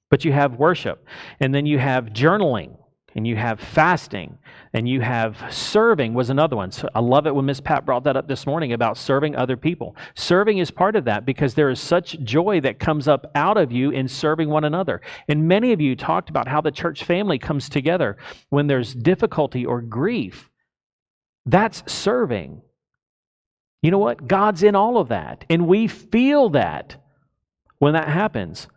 But 0.09 0.25
you 0.25 0.31
have 0.31 0.55
worship, 0.55 1.05
and 1.39 1.53
then 1.53 1.65
you 1.65 1.77
have 1.77 2.05
journaling, 2.05 2.77
and 3.17 3.25
you 3.25 3.36
have 3.36 3.59
fasting, 3.59 4.38
and 4.74 4.88
you 4.88 5.01
have 5.01 5.43
serving 5.50 6.13
was 6.13 6.29
another 6.29 6.55
one. 6.55 6.71
So 6.71 6.88
I 6.93 7.00
love 7.00 7.25
it 7.25 7.33
when 7.33 7.45
Miss 7.45 7.59
Pat 7.59 7.83
brought 7.83 8.03
that 8.03 8.15
up 8.15 8.27
this 8.27 8.45
morning 8.45 8.74
about 8.74 8.95
serving 8.95 9.36
other 9.36 9.57
people. 9.57 9.95
Serving 10.13 10.59
is 10.59 10.69
part 10.69 10.95
of 10.95 11.05
that 11.05 11.25
because 11.25 11.55
there 11.55 11.71
is 11.71 11.79
such 11.79 12.19
joy 12.19 12.62
that 12.62 12.77
comes 12.77 13.07
up 13.07 13.31
out 13.33 13.57
of 13.57 13.71
you 13.71 13.89
in 13.89 14.07
serving 14.07 14.50
one 14.50 14.65
another. 14.65 15.01
And 15.27 15.47
many 15.47 15.74
of 15.74 15.81
you 15.81 15.95
talked 15.95 16.29
about 16.29 16.47
how 16.47 16.62
the 16.62 16.69
church 16.69 17.05
family 17.05 17.39
comes 17.39 17.69
together 17.69 18.17
when 18.50 18.67
there's 18.67 18.93
difficulty 18.93 19.65
or 19.65 19.81
grief. 19.81 20.51
That's 21.47 21.91
serving. 21.91 22.62
You 23.81 23.89
know 23.89 23.97
what? 23.97 24.27
God's 24.27 24.62
in 24.62 24.75
all 24.75 25.00
of 25.00 25.07
that, 25.07 25.43
and 25.50 25.67
we 25.67 25.88
feel 25.88 26.50
that 26.50 26.97
when 27.79 27.93
that 27.93 28.09
happens. 28.09 28.67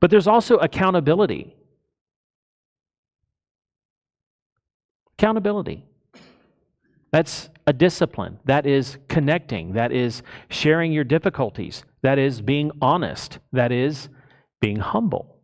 But 0.00 0.10
there's 0.10 0.26
also 0.26 0.56
accountability. 0.56 1.56
Accountability. 5.22 5.84
That's 7.12 7.48
a 7.68 7.72
discipline. 7.72 8.40
That 8.44 8.66
is 8.66 8.98
connecting. 9.08 9.74
That 9.74 9.92
is 9.92 10.24
sharing 10.48 10.90
your 10.90 11.04
difficulties. 11.04 11.84
That 12.02 12.18
is 12.18 12.40
being 12.40 12.72
honest. 12.82 13.38
That 13.52 13.70
is 13.70 14.08
being 14.60 14.80
humble. 14.80 15.36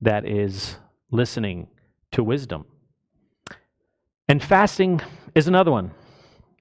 That 0.00 0.26
is 0.26 0.74
listening 1.12 1.68
to 2.10 2.24
wisdom. 2.24 2.64
And 4.26 4.42
fasting 4.42 5.00
is 5.36 5.46
another 5.46 5.70
one. 5.70 5.92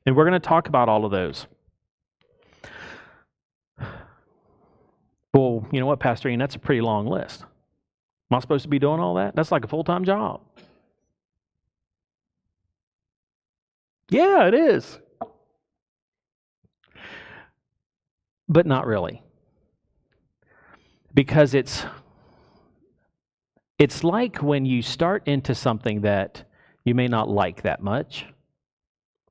And 0.05 0.15
we're 0.15 0.25
going 0.25 0.39
to 0.39 0.47
talk 0.47 0.67
about 0.67 0.87
all 0.87 1.03
of 1.03 1.09
those. 1.09 1.47
Well, 5.33 5.65
you 5.71 5.79
know 5.79 5.87
what, 5.87 5.99
Pastor 5.99 6.29
Ian? 6.29 6.37
That's 6.37 6.55
a 6.55 6.59
pretty 6.59 6.81
long 6.81 7.07
list. 7.07 7.41
Am 7.41 8.37
I 8.37 8.39
supposed 8.39 8.63
to 8.63 8.69
be 8.69 8.77
doing 8.77 8.99
all 8.99 9.15
that? 9.15 9.35
That's 9.35 9.51
like 9.51 9.63
a 9.63 9.67
full 9.67 9.83
time 9.83 10.05
job. 10.05 10.41
Yeah, 14.11 14.47
it 14.47 14.53
is. 14.53 14.99
But 18.49 18.65
not 18.65 18.85
really. 18.85 19.23
Because 21.13 21.53
it's 21.53 21.85
it's 23.79 24.03
like 24.03 24.43
when 24.43 24.65
you 24.65 24.81
start 24.81 25.27
into 25.27 25.55
something 25.55 26.01
that 26.01 26.43
you 26.83 26.93
may 26.93 27.07
not 27.07 27.29
like 27.29 27.63
that 27.63 27.81
much 27.81 28.25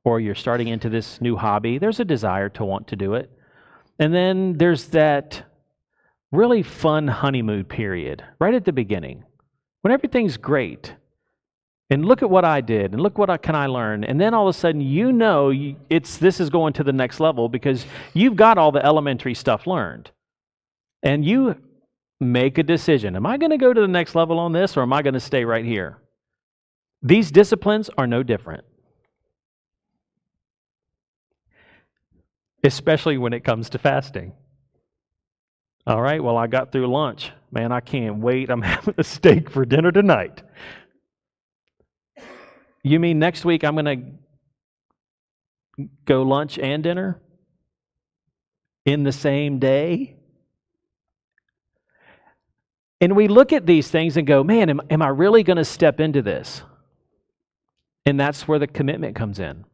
or 0.03 0.19
you're 0.19 0.35
starting 0.35 0.69
into 0.69 0.89
this 0.89 1.21
new 1.21 1.37
hobby, 1.37 1.79
there's 1.79 2.01
a 2.01 2.05
desire 2.05 2.49
to 2.49 2.65
want 2.65 2.89
to 2.89 2.97
do 2.97 3.15
it. 3.15 3.31
And 3.99 4.15
then 4.15 4.55
there's 4.57 4.87
that 4.89 5.45
really 6.33 6.63
fun 6.63 7.07
honeymoon 7.07 7.65
period 7.65 8.25
right 8.39 8.55
at 8.55 8.65
the 8.65 8.73
beginning 8.73 9.25
when 9.83 9.93
everything's 9.93 10.37
great 10.37 10.95
and 11.91 12.05
look 12.07 12.23
at 12.23 12.31
what 12.31 12.45
I 12.45 12.61
did, 12.61 12.93
and 12.93 13.03
look 13.03 13.19
what 13.19 13.29
I, 13.31 13.37
can 13.37 13.57
I 13.57 13.67
learn. 13.67 14.05
And 14.05 14.21
then 14.21 14.33
all 14.33 14.49
of 14.49 14.55
a 14.55 14.59
sudden, 14.59 14.81
you 14.81 15.13
know 15.13 15.53
it's 15.91 16.19
this 16.19 16.39
is 16.41 16.49
going 16.49 16.73
to 16.75 16.85
the 16.85 16.93
next 16.93 17.19
level 17.19 17.49
because 17.49 17.85
you've 18.15 18.37
got 18.37 18.59
all 18.59 18.71
the 18.71 18.85
elementary 18.85 19.35
stuff 19.35 19.67
learned, 19.67 20.11
and 21.03 21.25
you 21.25 21.57
make 22.21 22.59
a 22.59 22.63
decision: 22.63 23.17
Am 23.17 23.27
I 23.27 23.37
going 23.37 23.51
to 23.51 23.59
go 23.59 23.73
to 23.73 23.81
the 23.81 23.89
next 23.89 24.15
level 24.15 24.39
on 24.39 24.53
this, 24.53 24.77
or 24.77 24.83
am 24.83 24.93
I 24.93 25.03
going 25.03 25.15
to 25.15 25.21
stay 25.21 25.45
right 25.45 25.65
here? 25.65 25.99
These 27.03 27.33
disciplines 27.33 27.91
are 27.99 28.07
no 28.07 28.23
different, 28.23 28.65
especially 32.63 33.19
when 33.19 33.33
it 33.33 33.43
comes 33.43 33.71
to 33.71 33.79
fasting. 33.79 34.33
All 35.87 36.01
right, 36.01 36.23
well, 36.23 36.37
I 36.37 36.47
got 36.47 36.71
through 36.71 36.87
lunch. 36.87 37.33
Man, 37.51 37.73
I 37.73 37.81
can't 37.81 38.19
wait. 38.19 38.51
I'm 38.51 38.63
having 38.63 38.95
a 38.99 39.03
steak 39.05 39.51
for 39.51 39.65
dinner 39.65 39.91
tonight. 39.91 40.43
You 42.83 42.99
mean 42.99 43.19
next 43.19 43.45
week 43.45 43.65
I'm 43.65 43.75
going 43.75 44.19
to 45.79 45.87
go 46.05 46.23
lunch 46.23 46.59
and 46.59 46.83
dinner 46.83 47.21
in 48.85 49.03
the 49.03 49.13
same 49.13 49.59
day? 49.59 50.17
And 53.01 53.17
we 53.17 53.29
look 53.29 53.53
at 53.53 53.67
these 53.67 53.89
things 53.89 54.17
and 54.17 54.27
go, 54.27 54.45
man, 54.45 54.69
am, 54.69 54.81
am 54.91 55.03
I 55.03 55.09
really 55.09 55.43
going 55.43 55.57
to 55.57 55.65
step 55.65 56.01
into 56.01 56.23
this? 56.23 56.63
And 58.05 58.19
that's 58.19 58.47
where 58.47 58.59
the 58.59 58.67
commitment 58.67 59.17
comes 59.17 59.39
in. 59.39 59.65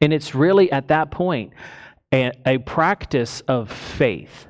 And 0.00 0.12
it's 0.12 0.34
really 0.34 0.70
at 0.72 0.88
that 0.88 1.10
point 1.10 1.52
a, 2.12 2.32
a 2.46 2.58
practice 2.58 3.40
of 3.42 3.70
faith 3.70 4.46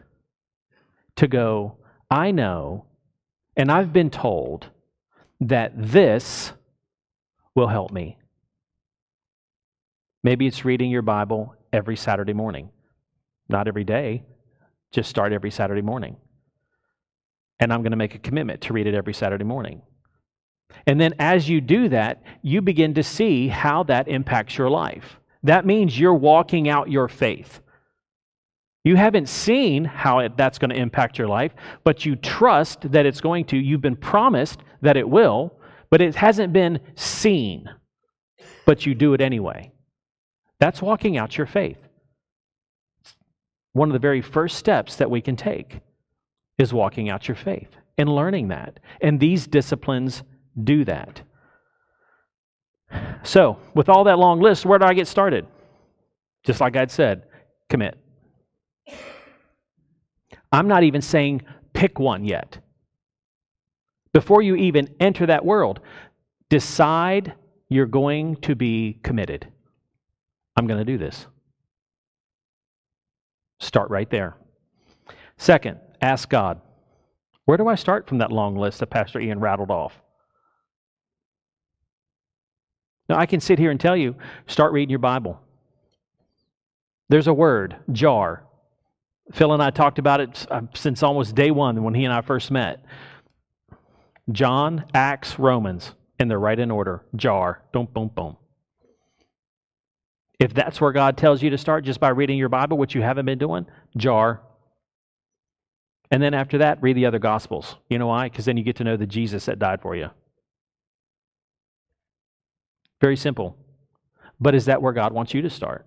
to 1.17 1.27
go, 1.27 1.77
I 2.11 2.31
know, 2.31 2.87
and 3.57 3.71
I've 3.71 3.93
been 3.93 4.11
told 4.11 4.69
that 5.41 5.73
this 5.75 6.53
will 7.59 7.67
help 7.67 7.91
me. 7.91 8.17
Maybe 10.23 10.47
it's 10.47 10.65
reading 10.65 10.93
your 10.93 11.03
Bible 11.03 11.57
every 11.73 11.97
Saturday 11.97 12.33
morning. 12.33 12.71
Not 13.49 13.67
every 13.67 13.83
day, 13.83 14.23
just 14.93 15.11
start 15.11 15.33
every 15.33 15.51
Saturday 15.51 15.83
morning. 15.83 16.17
And 17.59 17.73
I'm 17.73 17.83
going 17.83 17.91
to 17.91 17.97
make 17.97 18.15
a 18.15 18.21
commitment 18.21 18.61
to 18.63 18.73
read 18.73 18.87
it 18.87 18.95
every 18.95 19.13
Saturday 19.13 19.45
morning. 19.45 19.83
And 20.87 21.01
then 21.01 21.15
as 21.19 21.49
you 21.49 21.61
do 21.61 21.89
that, 21.89 22.23
you 22.43 22.63
begin 22.63 22.95
to 22.95 23.03
see 23.03 23.49
how 23.49 23.83
that 23.85 24.07
impacts 24.07 24.57
your 24.57 24.71
life. 24.71 25.19
That 25.43 25.67
means 25.67 25.99
you're 25.99 26.15
walking 26.15 26.69
out 26.69 26.93
your 26.93 27.09
faith. 27.09 27.61
You 28.85 28.95
haven't 28.95 29.29
seen 29.29 29.85
how 29.85 30.21
it, 30.21 30.37
that's 30.37 30.59
going 30.59 30.71
to 30.71 30.77
impact 30.77 31.19
your 31.19 31.27
life, 31.27 31.55
but 31.83 32.07
you 32.07 32.15
trust 32.15 32.93
that 32.93 33.05
it's 33.05 33.21
going 33.21 33.47
to. 33.47 33.57
You've 33.57 33.81
been 33.81 33.97
promised 33.97 34.61
that 34.81 34.97
it 34.97 35.09
will, 35.09 35.58
but 35.91 36.01
it 36.01 36.15
hasn't 36.15 36.53
been 36.53 36.81
seen, 36.95 37.71
but 38.67 38.87
you 38.87 38.95
do 38.95 39.15
it 39.15 39.21
anyway. 39.21 39.73
That's 40.61 40.83
walking 40.83 41.17
out 41.17 41.37
your 41.37 41.47
faith. 41.47 41.79
One 43.73 43.89
of 43.89 43.93
the 43.93 43.99
very 43.99 44.23
first 44.23 44.57
steps 44.57 44.97
that 44.97 45.11
we 45.11 45.21
can 45.21 45.37
take 45.37 45.81
is 46.59 46.73
walking 46.73 47.09
out 47.09 47.29
your 47.29 47.37
faith 47.37 47.71
and 47.97 48.09
learning 48.09 48.49
that. 48.49 48.81
And 49.01 49.21
these 49.21 49.47
disciplines 49.47 50.23
do 50.63 50.85
that. 50.85 51.23
So, 53.23 53.59
with 53.75 53.89
all 53.89 54.05
that 54.05 54.19
long 54.19 54.41
list, 54.41 54.65
where 54.65 54.79
do 54.79 54.87
I 54.87 54.95
get 54.95 55.07
started? 55.07 55.47
Just 56.45 56.61
like 56.61 56.77
I'd 56.77 56.91
said, 56.91 57.25
commit. 57.69 57.99
I'm 60.51 60.69
not 60.69 60.83
even 60.83 61.03
saying 61.03 61.43
pick 61.75 61.99
one 61.99 62.25
yet 62.25 62.59
before 64.13 64.43
you 64.43 64.57
even 64.57 64.95
enter 65.01 65.27
that 65.27 65.45
world, 65.45 65.81
decide 66.49 67.35
you're 67.69 67.87
going 67.87 68.37
to 68.37 68.55
be 68.55 68.99
committed. 69.03 69.47
I'm 70.57 70.67
going 70.67 70.79
to 70.79 70.85
do 70.85 70.99
this. 70.99 71.27
Start 73.61 73.91
right 73.91 74.09
there. 74.09 74.37
Second, 75.37 75.79
ask 76.01 76.29
God. 76.29 76.61
Where 77.45 77.57
do 77.57 77.69
I 77.69 77.77
start 77.77 78.09
from 78.09 78.19
that 78.19 78.33
long 78.33 78.57
list 78.57 78.81
that 78.81 78.91
Pastor 78.91 79.21
Ian 79.21 79.41
rattled 79.41 79.71
off? 79.71 80.01
Now, 83.09 83.19
I 83.19 83.27
can 83.27 83.41
sit 83.41 83.59
here 83.59 83.71
and 83.71 83.81
tell 83.81 83.97
you 83.97 84.17
start 84.47 84.73
reading 84.73 84.91
your 84.91 84.99
Bible. 84.99 85.41
There's 87.09 87.27
a 87.27 87.33
word, 87.33 87.77
jar. 87.91 88.45
Phil 89.33 89.53
and 89.53 89.63
I 89.63 89.71
talked 89.71 89.99
about 89.99 90.21
it 90.21 90.47
uh, 90.51 90.63
since 90.75 91.03
almost 91.03 91.35
day 91.35 91.51
one 91.51 91.83
when 91.83 91.95
he 91.95 92.05
and 92.05 92.13
I 92.13 92.21
first 92.21 92.51
met. 92.51 92.85
John, 94.31 94.85
Acts, 94.95 95.39
Romans, 95.39 95.95
and 96.19 96.31
they're 96.31 96.39
right 96.39 96.59
in 96.59 96.71
order. 96.71 97.05
Jar. 97.17 97.63
Boom, 97.73 97.89
boom, 97.93 98.11
boom. 98.15 98.37
If 100.39 100.55
that's 100.55 100.81
where 100.81 100.93
God 100.93 101.17
tells 101.17 101.43
you 101.43 101.51
to 101.51 101.59
start 101.59 101.85
just 101.85 101.99
by 101.99 102.11
reading 102.11 102.39
your 102.39 102.49
Bible, 102.49 102.79
which 102.79 102.95
you 102.95 103.03
haven't 103.03 103.27
been 103.27 103.39
doing, 103.39 103.67
jar. 103.97 104.41
And 106.11 106.23
then 106.23 106.33
after 106.33 106.59
that, 106.59 106.81
read 106.81 106.97
the 106.97 107.07
other 107.07 107.19
Gospels. 107.19 107.77
You 107.89 107.99
know 107.99 108.07
why? 108.07 108.29
Because 108.29 108.45
then 108.45 108.57
you 108.57 108.63
get 108.63 108.77
to 108.77 108.85
know 108.85 108.97
the 108.97 109.07
Jesus 109.07 109.47
that 109.47 109.59
died 109.59 109.83
for 109.83 109.97
you. 109.97 110.11
Very 113.01 113.17
simple. 113.17 113.57
But 114.41 114.55
is 114.55 114.67
that 114.67 114.81
where 114.81 114.93
God 114.93 115.13
wants 115.13 115.35
you 115.35 115.43
to 115.43 115.51
start? 115.51 115.87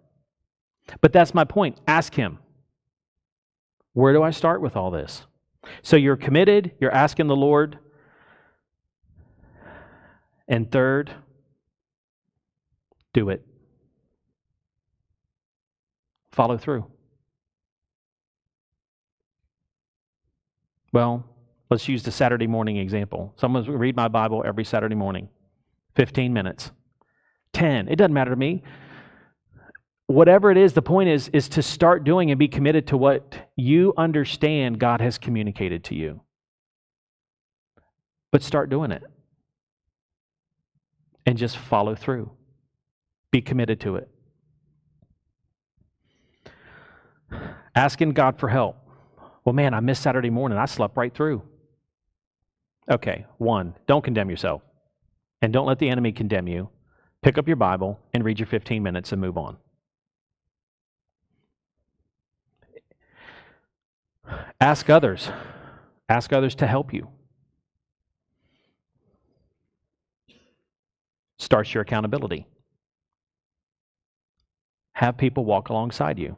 But 1.00 1.14
that's 1.14 1.34
my 1.34 1.46
point. 1.46 1.80
Ask 1.88 2.14
Him. 2.14 2.40
Where 3.94 4.14
do 4.14 4.22
I 4.22 4.32
start 4.32 4.62
with 4.62 4.76
all 4.76 4.92
this? 4.92 5.26
So 5.82 5.96
you're 5.96 6.18
committed, 6.18 6.72
you're 6.80 6.94
asking 6.94 7.28
the 7.28 7.36
Lord. 7.36 7.78
And 10.48 10.72
third, 10.72 11.12
do 13.14 13.30
it. 13.30 13.46
Follow 16.32 16.58
through. 16.58 16.86
Well, 20.94 21.26
let's 21.70 21.88
use 21.88 22.04
the 22.04 22.12
Saturday 22.12 22.48
morning 22.48 22.78
example. 22.78 23.34
Someone's 23.38 23.68
read 23.70 23.96
my 23.96 24.08
Bible 24.08 24.44
every 24.46 24.64
Saturday 24.64 24.96
morning, 24.96 25.30
15 25.96 26.34
minutes, 26.34 26.72
10. 27.54 27.88
It 27.88 27.96
doesn't 27.96 28.14
matter 28.14 28.32
to 28.32 28.38
me. 28.38 28.64
Whatever 30.08 30.52
it 30.52 30.58
is, 30.58 30.74
the 30.74 30.82
point 30.82 31.08
is 31.08 31.30
is 31.30 31.48
to 31.50 31.62
start 31.62 32.04
doing 32.04 32.32
and 32.32 32.40
be 32.40 32.50
committed 32.50 32.88
to 32.88 32.98
what 32.98 33.50
you 33.56 33.94
understand 33.98 34.80
God 34.80 35.00
has 35.00 35.18
communicated 35.18 35.86
to 35.86 35.96
you. 35.96 36.22
But 38.32 38.44
start 38.44 38.70
doing 38.70 38.92
it. 38.92 39.04
And 41.26 41.38
just 41.38 41.58
follow 41.58 41.96
through. 41.96 42.32
Be 43.32 43.42
committed 43.42 43.80
to 43.82 43.96
it. 43.98 44.10
Asking 47.76 48.12
God 48.12 48.40
for 48.40 48.50
help. 48.50 48.78
Well, 49.46 49.54
man, 49.54 49.74
I 49.74 49.80
missed 49.80 50.04
Saturday 50.04 50.30
morning. 50.30 50.58
I 50.58 50.66
slept 50.66 50.98
right 50.98 51.14
through. 51.14 51.42
Okay, 52.90 53.26
one, 53.38 53.76
don't 53.88 54.04
condemn 54.04 54.30
yourself. 54.30 54.62
And 55.42 55.54
don't 55.54 55.66
let 55.66 55.80
the 55.80 55.90
enemy 55.90 56.12
condemn 56.12 56.48
you. 56.48 56.70
Pick 57.22 57.38
up 57.38 57.48
your 57.48 57.56
Bible 57.56 58.00
and 58.14 58.24
read 58.24 58.40
your 58.40 58.48
15 58.48 58.84
minutes 58.84 59.12
and 59.12 59.22
move 59.22 59.38
on. 59.38 59.58
Ask 64.60 64.90
others. 64.90 65.30
Ask 66.10 66.34
others 66.34 66.56
to 66.56 66.68
help 66.68 66.94
you. 66.94 67.08
Starts 71.42 71.74
your 71.74 71.82
accountability. 71.82 72.46
Have 74.94 75.18
people 75.18 75.44
walk 75.44 75.70
alongside 75.70 76.20
you. 76.20 76.38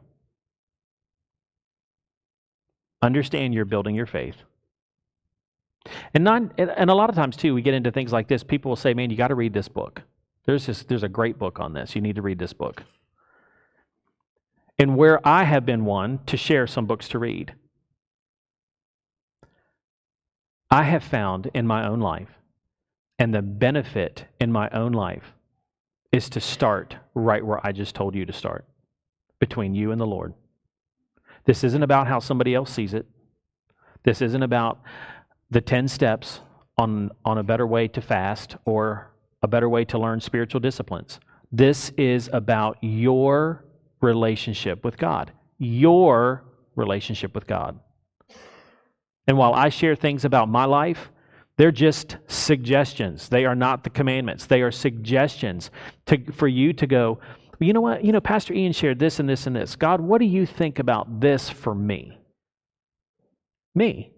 Understand 3.02 3.52
you're 3.52 3.66
building 3.66 3.94
your 3.94 4.06
faith. 4.06 4.36
And 6.14 6.24
not 6.24 6.58
and 6.58 6.88
a 6.88 6.94
lot 6.94 7.10
of 7.10 7.16
times 7.16 7.36
too, 7.36 7.52
we 7.54 7.60
get 7.60 7.74
into 7.74 7.90
things 7.90 8.14
like 8.14 8.28
this. 8.28 8.42
People 8.42 8.70
will 8.70 8.76
say, 8.76 8.94
"Man, 8.94 9.10
you 9.10 9.16
got 9.18 9.28
to 9.28 9.34
read 9.34 9.52
this 9.52 9.68
book. 9.68 10.00
There's 10.46 10.64
this, 10.64 10.84
there's 10.84 11.02
a 11.02 11.08
great 11.08 11.38
book 11.38 11.60
on 11.60 11.74
this. 11.74 11.94
You 11.94 12.00
need 12.00 12.16
to 12.16 12.22
read 12.22 12.38
this 12.38 12.54
book." 12.54 12.82
And 14.78 14.96
where 14.96 15.20
I 15.28 15.44
have 15.44 15.66
been 15.66 15.84
one 15.84 16.20
to 16.24 16.38
share 16.38 16.66
some 16.66 16.86
books 16.86 17.08
to 17.08 17.18
read, 17.18 17.52
I 20.70 20.84
have 20.84 21.04
found 21.04 21.50
in 21.52 21.66
my 21.66 21.86
own 21.86 22.00
life, 22.00 22.38
and 23.18 23.34
the 23.34 23.42
benefit 23.42 24.26
in 24.40 24.50
my 24.50 24.68
own 24.70 24.92
life 24.92 25.34
is 26.12 26.28
to 26.30 26.40
start 26.40 26.96
right 27.14 27.44
where 27.44 27.64
I 27.66 27.72
just 27.72 27.94
told 27.94 28.14
you 28.14 28.24
to 28.26 28.32
start 28.32 28.64
between 29.38 29.74
you 29.74 29.92
and 29.92 30.00
the 30.00 30.06
Lord. 30.06 30.34
This 31.44 31.64
isn't 31.64 31.82
about 31.82 32.06
how 32.06 32.18
somebody 32.18 32.54
else 32.54 32.72
sees 32.72 32.94
it. 32.94 33.06
This 34.04 34.22
isn't 34.22 34.42
about 34.42 34.80
the 35.50 35.60
10 35.60 35.88
steps 35.88 36.40
on, 36.78 37.10
on 37.24 37.38
a 37.38 37.42
better 37.42 37.66
way 37.66 37.88
to 37.88 38.00
fast 38.00 38.56
or 38.64 39.10
a 39.42 39.48
better 39.48 39.68
way 39.68 39.84
to 39.84 39.98
learn 39.98 40.20
spiritual 40.20 40.60
disciplines. 40.60 41.20
This 41.52 41.90
is 41.96 42.30
about 42.32 42.78
your 42.80 43.64
relationship 44.00 44.84
with 44.84 44.96
God. 44.96 45.32
Your 45.58 46.44
relationship 46.76 47.34
with 47.34 47.46
God. 47.46 47.78
And 49.26 49.38
while 49.38 49.54
I 49.54 49.68
share 49.68 49.94
things 49.94 50.24
about 50.24 50.48
my 50.48 50.64
life, 50.64 51.10
they're 51.56 51.72
just 51.72 52.16
suggestions. 52.26 53.28
They 53.28 53.44
are 53.44 53.54
not 53.54 53.84
the 53.84 53.90
commandments. 53.90 54.46
They 54.46 54.62
are 54.62 54.72
suggestions 54.72 55.70
to, 56.06 56.32
for 56.32 56.48
you 56.48 56.72
to 56.74 56.86
go, 56.86 57.20
you 57.60 57.72
know 57.72 57.80
what? 57.80 58.04
You 58.04 58.12
know, 58.12 58.20
Pastor 58.20 58.52
Ian 58.52 58.72
shared 58.72 58.98
this 58.98 59.20
and 59.20 59.28
this 59.28 59.46
and 59.46 59.54
this. 59.54 59.76
God, 59.76 60.00
what 60.00 60.18
do 60.18 60.24
you 60.24 60.46
think 60.46 60.78
about 60.78 61.20
this 61.20 61.48
for 61.48 61.74
me? 61.74 62.18
Me. 63.74 64.12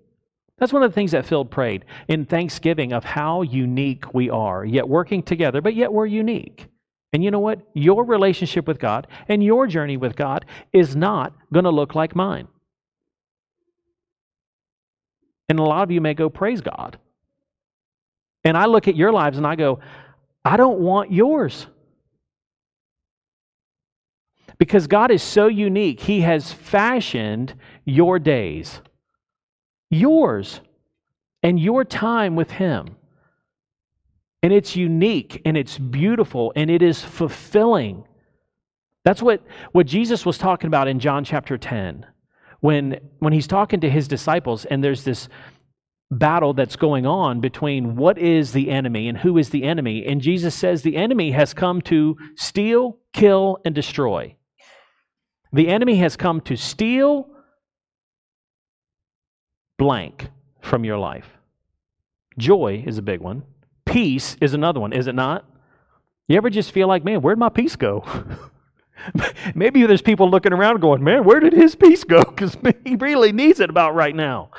That's 0.59 0.73
one 0.73 0.83
of 0.83 0.91
the 0.91 0.95
things 0.95 1.13
that 1.13 1.27
Phil 1.27 1.45
prayed 1.45 1.85
in 2.09 2.25
Thanksgiving 2.25 2.95
of 2.95 3.05
how 3.05 3.43
unique 3.43 4.15
we 4.15 4.31
are, 4.31 4.65
yet 4.65 4.89
working 4.89 5.23
together, 5.23 5.61
but 5.61 5.75
yet 5.75 5.93
we're 5.93 6.07
unique. 6.07 6.67
And 7.13 7.23
you 7.23 7.31
know 7.31 7.41
what? 7.41 7.61
Your 7.75 8.05
relationship 8.05 8.67
with 8.67 8.79
God 8.79 9.07
and 9.29 9.45
your 9.45 9.67
journey 9.67 9.99
with 9.99 10.17
God 10.17 10.47
is 10.73 10.97
not 10.97 11.35
going 11.53 11.65
to 11.65 11.71
look 11.71 11.95
like 11.95 12.17
mine. 12.17 12.49
And 15.49 15.59
a 15.59 15.63
lot 15.63 15.83
of 15.83 15.91
you 15.91 16.01
may 16.01 16.15
go, 16.15 16.29
Praise 16.29 16.61
God. 16.61 16.99
And 18.47 18.57
I 18.57 18.67
look 18.67 18.87
at 18.87 18.95
your 18.95 19.11
lives 19.11 19.39
and 19.39 19.47
I 19.47 19.57
go, 19.57 19.81
I 20.45 20.57
don't 20.57 20.79
want 20.79 21.11
yours. 21.11 21.67
Because 24.57 24.87
God 24.87 25.11
is 25.11 25.21
so 25.21 25.49
unique, 25.49 25.99
He 25.99 26.21
has 26.21 26.53
fashioned 26.53 27.55
your 27.85 28.21
days, 28.21 28.81
yours, 29.91 30.61
and 31.43 31.59
your 31.59 31.85
time 31.85 32.37
with 32.37 32.53
Him. 32.53 32.95
And 34.45 34.53
it's 34.53 34.77
unique 34.77 35.43
and 35.45 35.57
it's 35.57 35.77
beautiful 35.77 36.53
and 36.55 36.71
it 36.71 36.83
is 36.83 37.03
fulfilling. 37.03 38.05
That's 39.03 39.21
what, 39.21 39.43
what 39.73 39.87
Jesus 39.89 40.25
was 40.25 40.39
talking 40.39 40.69
about 40.69 40.87
in 40.87 41.01
John 41.01 41.25
chapter 41.25 41.59
10 41.59 42.07
when, 42.61 43.01
when 43.19 43.33
he's 43.33 43.49
talking 43.49 43.81
to 43.81 43.91
his 43.91 44.07
disciples 44.07 44.67
and 44.67 44.85
there's 44.85 45.03
this 45.03 45.29
battle 46.11 46.55
that's 46.55 46.77
going 46.77 47.07
on 47.07 47.41
between 47.41 47.97
what 47.97 48.19
is 48.19 48.53
the 48.53 48.71
enemy 48.71 49.09
and 49.09 49.19
who 49.19 49.39
is 49.39 49.51
the 49.51 49.65
enemy. 49.65 50.07
And 50.07 50.21
Jesus 50.21 50.55
says 50.55 50.83
the 50.83 50.97
enemy 50.97 51.33
has 51.33 51.53
come 51.53 51.81
to 51.83 52.17
steal, 52.37 52.99
kill, 53.13 53.59
and 53.65 53.75
destroy. 53.75 54.37
The 55.53 55.69
enemy 55.69 55.97
has 55.97 56.17
come 56.17 56.41
to 56.43 56.57
steal 56.57 57.29
blank 59.79 60.29
from 60.61 60.85
your 60.85 60.99
life. 60.99 61.29
Joy 62.39 62.85
is 62.87 62.99
a 62.99 63.03
big 63.03 63.21
one. 63.21 63.43
Peace 63.85 64.37
is 64.41 64.55
another 64.55 64.81
one, 64.81 64.93
is 64.93 65.07
it 65.07 65.15
not? 65.15 65.45
You 66.29 66.37
ever 66.37 66.51
just 66.51 66.73
feel 66.73 66.89
like, 66.89 67.05
man, 67.05 67.23
where'd 67.23 67.39
my 67.39 67.49
peace 67.49 67.77
go? 67.77 68.05
Maybe 69.55 69.87
there's 69.87 70.03
people 70.03 70.29
looking 70.29 70.53
around 70.53 70.81
going, 70.81 71.05
man, 71.05 71.25
where 71.25 71.41
did 71.41 71.53
his 71.53 71.75
peace 71.75 72.05
go? 72.05 72.23
Because 72.37 72.57
he 72.85 72.97
really 72.97 73.33
needs 73.33 73.61
it 73.61 73.71
about 73.71 73.95
right 73.95 74.15
now. 74.15 74.51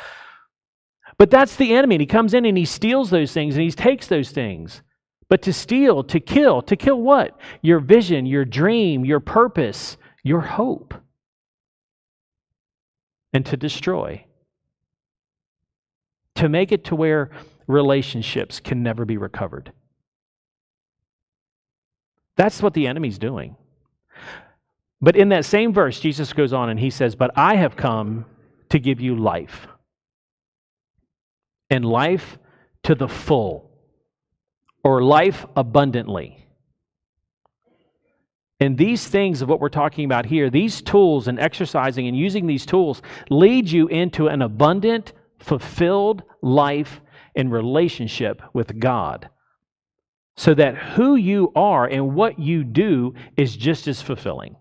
But 1.18 1.32
that's 1.32 1.56
the 1.56 1.74
enemy. 1.74 1.96
And 1.96 2.02
he 2.02 2.08
comes 2.08 2.34
in 2.34 2.46
and 2.46 2.58
he 2.58 2.66
steals 2.66 3.10
those 3.10 3.32
things 3.32 3.56
and 3.56 3.64
he 3.64 3.72
takes 3.72 4.08
those 4.08 4.32
things. 4.32 4.82
But 5.30 5.42
to 5.44 5.54
steal, 5.54 6.04
to 6.04 6.20
kill, 6.20 6.62
to 6.64 6.76
kill 6.76 7.02
what? 7.02 7.38
Your 7.62 7.80
vision, 7.80 8.26
your 8.26 8.46
dream, 8.46 9.04
your 9.04 9.20
purpose, 9.20 9.98
your 10.24 10.42
hope, 10.42 10.94
and 13.34 13.46
to 13.46 13.58
destroy. 13.58 14.26
To 16.36 16.48
make 16.48 16.72
it 16.72 16.86
to 16.86 16.96
where 16.96 17.32
relationships 17.66 18.60
can 18.60 18.84
never 18.84 19.04
be 19.04 19.18
recovered. 19.18 19.72
That's 22.38 22.62
what 22.62 22.74
the 22.74 22.88
enemy's 22.88 23.18
doing. 23.18 23.58
But 25.02 25.16
in 25.16 25.30
that 25.30 25.46
same 25.46 25.74
verse, 25.74 26.00
Jesus 26.00 26.32
goes 26.34 26.54
on 26.54 26.70
and 26.70 26.80
he 26.80 26.90
says, 26.90 27.16
But 27.16 27.32
I 27.36 27.56
have 27.56 27.76
come 27.76 28.26
to 28.70 28.80
give 28.80 29.02
you 29.02 29.16
life, 29.16 29.68
and 31.70 31.86
life 31.86 32.38
to 32.84 32.96
the 32.96 33.08
full, 33.08 33.72
or 34.84 35.04
life 35.04 35.46
abundantly. 35.56 36.48
And 38.60 38.78
these 38.78 39.08
things 39.08 39.42
of 39.42 39.50
what 39.50 39.60
we're 39.60 39.70
talking 39.70 40.06
about 40.06 40.26
here, 40.26 40.50
these 40.50 40.82
tools 40.82 41.28
and 41.28 41.40
exercising 41.40 42.08
and 42.08 42.18
using 42.18 42.48
these 42.48 42.66
tools 42.66 43.02
lead 43.30 43.70
you 43.70 43.88
into 43.88 44.28
an 44.28 44.42
abundant, 44.42 45.14
fulfilled 45.40 46.24
life 46.42 47.02
in 47.36 47.50
relationship 47.50 48.42
with 48.54 48.80
God. 48.80 49.30
So 50.38 50.54
that 50.56 50.76
who 50.76 51.16
you 51.16 51.52
are 51.56 51.86
and 51.86 52.16
what 52.16 52.40
you 52.40 52.64
do 52.64 53.14
is 53.36 53.56
just 53.56 53.88
as 53.88 54.02
fulfilling. 54.02 54.56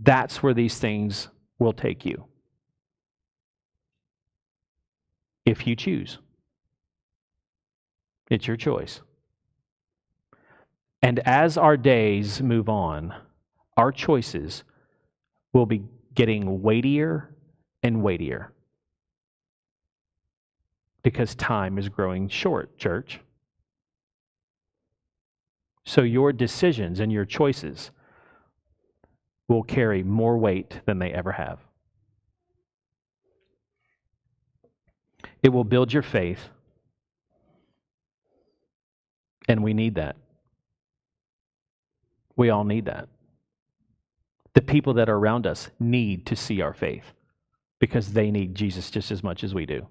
That's 0.00 0.42
where 0.42 0.54
these 0.54 0.78
things 0.78 1.28
will 1.58 1.72
take 1.72 2.04
you. 2.04 2.26
If 5.44 5.66
you 5.66 5.76
choose, 5.76 6.18
it's 8.30 8.46
your 8.46 8.56
choice. 8.56 9.00
And 11.02 11.18
as 11.20 11.58
our 11.58 11.76
days 11.76 12.40
move 12.40 12.68
on, 12.68 13.14
our 13.76 13.92
choices 13.92 14.64
will 15.52 15.66
be 15.66 15.82
getting 16.14 16.62
weightier 16.62 17.34
and 17.82 18.02
weightier 18.02 18.52
because 21.02 21.34
time 21.34 21.76
is 21.76 21.88
growing 21.90 22.28
short, 22.28 22.78
church. 22.78 23.20
So 25.84 26.00
your 26.00 26.32
decisions 26.32 27.00
and 27.00 27.12
your 27.12 27.26
choices 27.26 27.90
will 29.48 29.62
carry 29.62 30.02
more 30.02 30.38
weight 30.38 30.80
than 30.86 30.98
they 30.98 31.12
ever 31.12 31.32
have. 31.32 31.58
It 35.44 35.52
will 35.52 35.62
build 35.62 35.92
your 35.92 36.02
faith, 36.02 36.48
and 39.46 39.62
we 39.62 39.74
need 39.74 39.94
that. 39.94 40.16
We 42.34 42.50
all 42.50 42.64
need 42.64 42.86
that. 42.86 43.08
The 44.54 44.62
people 44.62 44.94
that 44.94 45.08
are 45.08 45.16
around 45.16 45.46
us 45.46 45.68
need 45.78 46.26
to 46.26 46.34
see 46.34 46.62
our 46.62 46.72
faith 46.72 47.04
because 47.78 48.14
they 48.14 48.30
need 48.30 48.54
Jesus 48.54 48.90
just 48.90 49.10
as 49.10 49.22
much 49.22 49.44
as 49.44 49.54
we 49.54 49.66
do. 49.66 49.86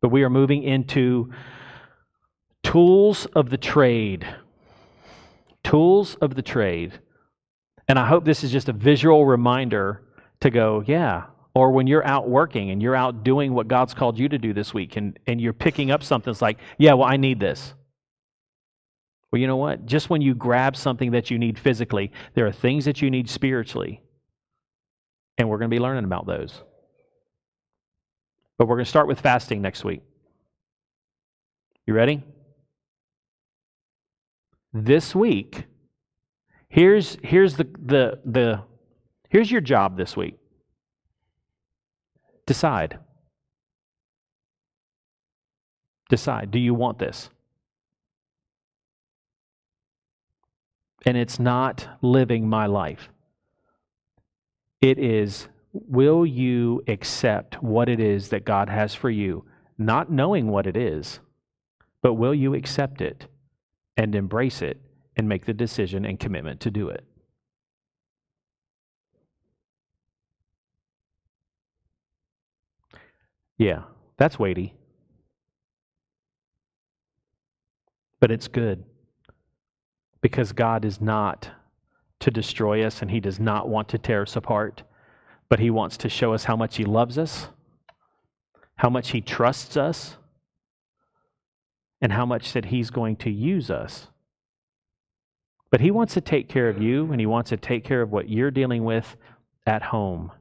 But 0.00 0.10
we 0.10 0.22
are 0.22 0.30
moving 0.30 0.62
into 0.62 1.32
tools 2.62 3.26
of 3.26 3.50
the 3.50 3.58
trade. 3.58 4.24
Tools 5.64 6.14
of 6.16 6.36
the 6.36 6.42
trade. 6.42 7.00
And 7.88 7.98
I 7.98 8.06
hope 8.06 8.24
this 8.24 8.44
is 8.44 8.52
just 8.52 8.68
a 8.68 8.72
visual 8.72 9.26
reminder 9.26 10.02
to 10.40 10.50
go, 10.50 10.84
yeah. 10.86 11.24
Or 11.54 11.70
when 11.70 11.86
you're 11.86 12.06
out 12.06 12.28
working 12.28 12.70
and 12.70 12.82
you're 12.82 12.94
out 12.94 13.24
doing 13.24 13.52
what 13.52 13.68
God's 13.68 13.94
called 13.94 14.18
you 14.18 14.28
to 14.28 14.38
do 14.38 14.52
this 14.52 14.72
week 14.72 14.96
and, 14.96 15.18
and 15.26 15.40
you're 15.40 15.52
picking 15.52 15.90
up 15.90 16.02
something, 16.02 16.30
it's 16.30 16.42
like, 16.42 16.58
yeah, 16.76 16.92
well, 16.92 17.08
I 17.08 17.16
need 17.16 17.40
this. 17.40 17.74
Well, 19.30 19.40
you 19.40 19.46
know 19.46 19.56
what? 19.56 19.84
Just 19.84 20.08
when 20.08 20.22
you 20.22 20.34
grab 20.34 20.76
something 20.76 21.10
that 21.12 21.30
you 21.30 21.38
need 21.38 21.58
physically, 21.58 22.12
there 22.34 22.46
are 22.46 22.52
things 22.52 22.84
that 22.84 23.02
you 23.02 23.10
need 23.10 23.28
spiritually. 23.28 24.00
And 25.36 25.48
we're 25.48 25.58
going 25.58 25.70
to 25.70 25.74
be 25.74 25.80
learning 25.80 26.04
about 26.04 26.26
those. 26.26 26.62
But 28.56 28.66
we're 28.66 28.76
going 28.76 28.84
to 28.84 28.90
start 28.90 29.06
with 29.06 29.20
fasting 29.20 29.62
next 29.62 29.84
week. 29.84 30.02
You 31.86 31.94
ready? 31.94 32.22
This 34.72 35.14
week, 35.14 35.64
here's, 36.68 37.16
here's 37.22 37.56
the, 37.56 37.68
the, 37.84 38.20
the 38.24 38.62
here's 39.28 39.50
your 39.50 39.60
job 39.60 39.96
this 39.96 40.16
week. 40.16 40.38
Decide. 42.48 42.98
Decide. 46.08 46.50
Do 46.50 46.58
you 46.58 46.72
want 46.72 46.98
this? 46.98 47.28
And 51.04 51.18
it's 51.18 51.38
not 51.38 51.86
living 52.00 52.48
my 52.48 52.64
life. 52.64 53.10
It 54.80 54.98
is 54.98 55.48
will 55.74 56.24
you 56.24 56.82
accept 56.88 57.62
what 57.62 57.86
it 57.90 58.00
is 58.00 58.30
that 58.30 58.46
God 58.46 58.70
has 58.70 58.94
for 58.94 59.10
you, 59.10 59.44
not 59.76 60.10
knowing 60.10 60.48
what 60.48 60.66
it 60.66 60.76
is, 60.76 61.20
but 62.00 62.14
will 62.14 62.34
you 62.34 62.54
accept 62.54 63.02
it 63.02 63.26
and 63.98 64.14
embrace 64.14 64.62
it 64.62 64.80
and 65.16 65.28
make 65.28 65.44
the 65.44 65.52
decision 65.52 66.06
and 66.06 66.18
commitment 66.18 66.60
to 66.60 66.70
do 66.70 66.88
it? 66.88 67.04
Yeah, 73.58 73.82
that's 74.16 74.38
weighty. 74.38 74.74
But 78.20 78.30
it's 78.30 78.48
good 78.48 78.84
because 80.20 80.52
God 80.52 80.84
is 80.84 81.00
not 81.00 81.50
to 82.20 82.30
destroy 82.30 82.84
us 82.84 83.02
and 83.02 83.10
He 83.10 83.20
does 83.20 83.38
not 83.38 83.68
want 83.68 83.88
to 83.90 83.98
tear 83.98 84.22
us 84.22 84.34
apart 84.34 84.82
but 85.48 85.60
He 85.60 85.70
wants 85.70 85.96
to 85.98 86.08
show 86.08 86.34
us 86.34 86.44
how 86.44 86.56
much 86.56 86.76
He 86.76 86.84
loves 86.84 87.18
us, 87.18 87.48
how 88.76 88.90
much 88.90 89.10
He 89.10 89.20
trusts 89.20 89.76
us, 89.76 90.16
and 92.00 92.12
how 92.12 92.26
much 92.26 92.52
that 92.52 92.66
He's 92.66 92.90
going 92.90 93.16
to 93.16 93.30
use 93.30 93.70
us. 93.70 94.08
But 95.70 95.80
He 95.80 95.90
wants 95.90 96.14
to 96.14 96.20
take 96.20 96.48
care 96.48 96.68
of 96.68 96.82
you, 96.82 97.10
and 97.10 97.20
He 97.20 97.26
wants 97.26 97.50
to 97.50 97.56
take 97.56 97.84
care 97.84 98.02
of 98.02 98.12
what 98.12 98.28
you're 98.28 98.50
dealing 98.50 98.84
with 98.84 99.16
at 99.66 99.82
home. 99.82 100.32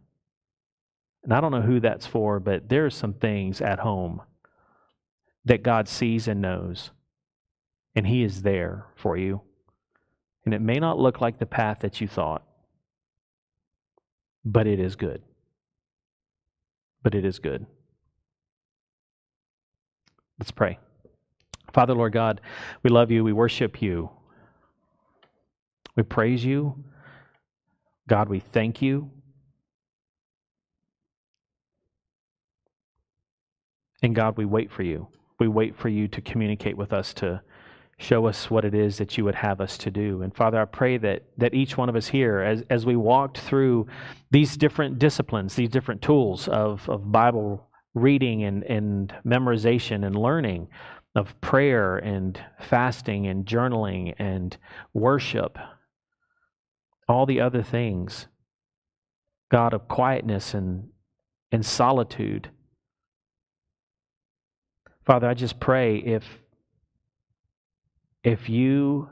And 1.27 1.35
I 1.35 1.41
don't 1.41 1.51
know 1.51 1.61
who 1.61 1.79
that's 1.79 2.07
for, 2.07 2.39
but 2.39 2.69
there 2.69 2.87
are 2.87 2.89
some 2.89 3.13
things 3.13 3.61
at 3.61 3.79
home 3.79 4.23
that 5.45 5.61
God 5.61 5.87
sees 5.87 6.27
and 6.27 6.41
knows, 6.41 6.89
and 7.95 8.07
He 8.07 8.23
is 8.23 8.41
there 8.41 8.87
for 8.95 9.15
you. 9.15 9.41
And 10.45 10.53
it 10.55 10.61
may 10.61 10.79
not 10.79 10.97
look 10.97 11.21
like 11.21 11.37
the 11.37 11.45
path 11.45 11.79
that 11.81 12.01
you 12.01 12.07
thought 12.07 12.47
but 14.51 14.65
it 14.65 14.79
is 14.79 14.95
good. 14.95 15.21
But 17.03 17.13
it 17.13 17.25
is 17.25 17.39
good. 17.39 17.65
Let's 20.39 20.51
pray. 20.51 20.79
Father, 21.73 21.93
Lord 21.93 22.13
God, 22.13 22.39
we 22.81 22.89
love 22.89 23.11
you. 23.11 23.23
We 23.23 23.33
worship 23.33 23.81
you. 23.81 24.09
We 25.95 26.03
praise 26.03 26.45
you. 26.45 26.83
God, 28.07 28.29
we 28.29 28.39
thank 28.39 28.81
you. 28.81 29.11
And 34.01 34.15
God, 34.15 34.37
we 34.37 34.45
wait 34.45 34.71
for 34.71 34.83
you. 34.83 35.07
We 35.39 35.47
wait 35.47 35.75
for 35.77 35.89
you 35.89 36.07
to 36.09 36.21
communicate 36.21 36.77
with 36.77 36.93
us, 36.93 37.13
to 37.15 37.41
show 37.99 38.27
us 38.27 38.49
what 38.51 38.63
it 38.63 38.75
is 38.75 38.97
that 38.97 39.17
you 39.17 39.25
would 39.25 39.35
have 39.35 39.59
us 39.59 39.77
to 39.79 39.91
do. 39.91 40.21
And 40.21 40.35
Father, 40.35 40.61
I 40.61 40.65
pray 40.65 40.97
that, 40.97 41.23
that 41.37 41.53
each 41.53 41.77
one 41.77 41.89
of 41.89 41.95
us 41.95 42.07
here, 42.07 42.39
as, 42.39 42.63
as 42.69 42.85
we 42.85 42.95
walked 42.95 43.39
through 43.39 43.87
these 44.29 44.55
different 44.55 44.99
disciplines, 44.99 45.55
these 45.55 45.69
different 45.69 46.01
tools 46.01 46.47
of, 46.47 46.87
of 46.89 47.11
Bible 47.11 47.67
reading 47.95 48.43
and, 48.43 48.63
and 48.63 49.13
memorization 49.25 50.05
and 50.05 50.15
learning, 50.15 50.67
of 51.15 51.39
prayer 51.41 51.97
and 51.97 52.39
fasting 52.59 53.25
and 53.25 53.45
journaling 53.45 54.13
and 54.19 54.57
worship, 54.93 55.57
all 57.09 57.25
the 57.25 57.41
other 57.41 57.63
things, 57.63 58.27
God 59.51 59.73
of 59.73 59.87
quietness 59.87 60.53
and, 60.53 60.89
and 61.51 61.65
solitude. 61.65 62.51
Father, 65.07 65.29
I 65.29 65.35
just 65.35 65.57
pray 65.61 65.99
if 65.99 66.25
if 68.25 68.49
you 68.49 69.07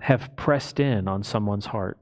have 0.00 0.36
pressed 0.36 0.78
in 0.78 1.08
on 1.08 1.22
someone's 1.22 1.64
heart, 1.64 1.98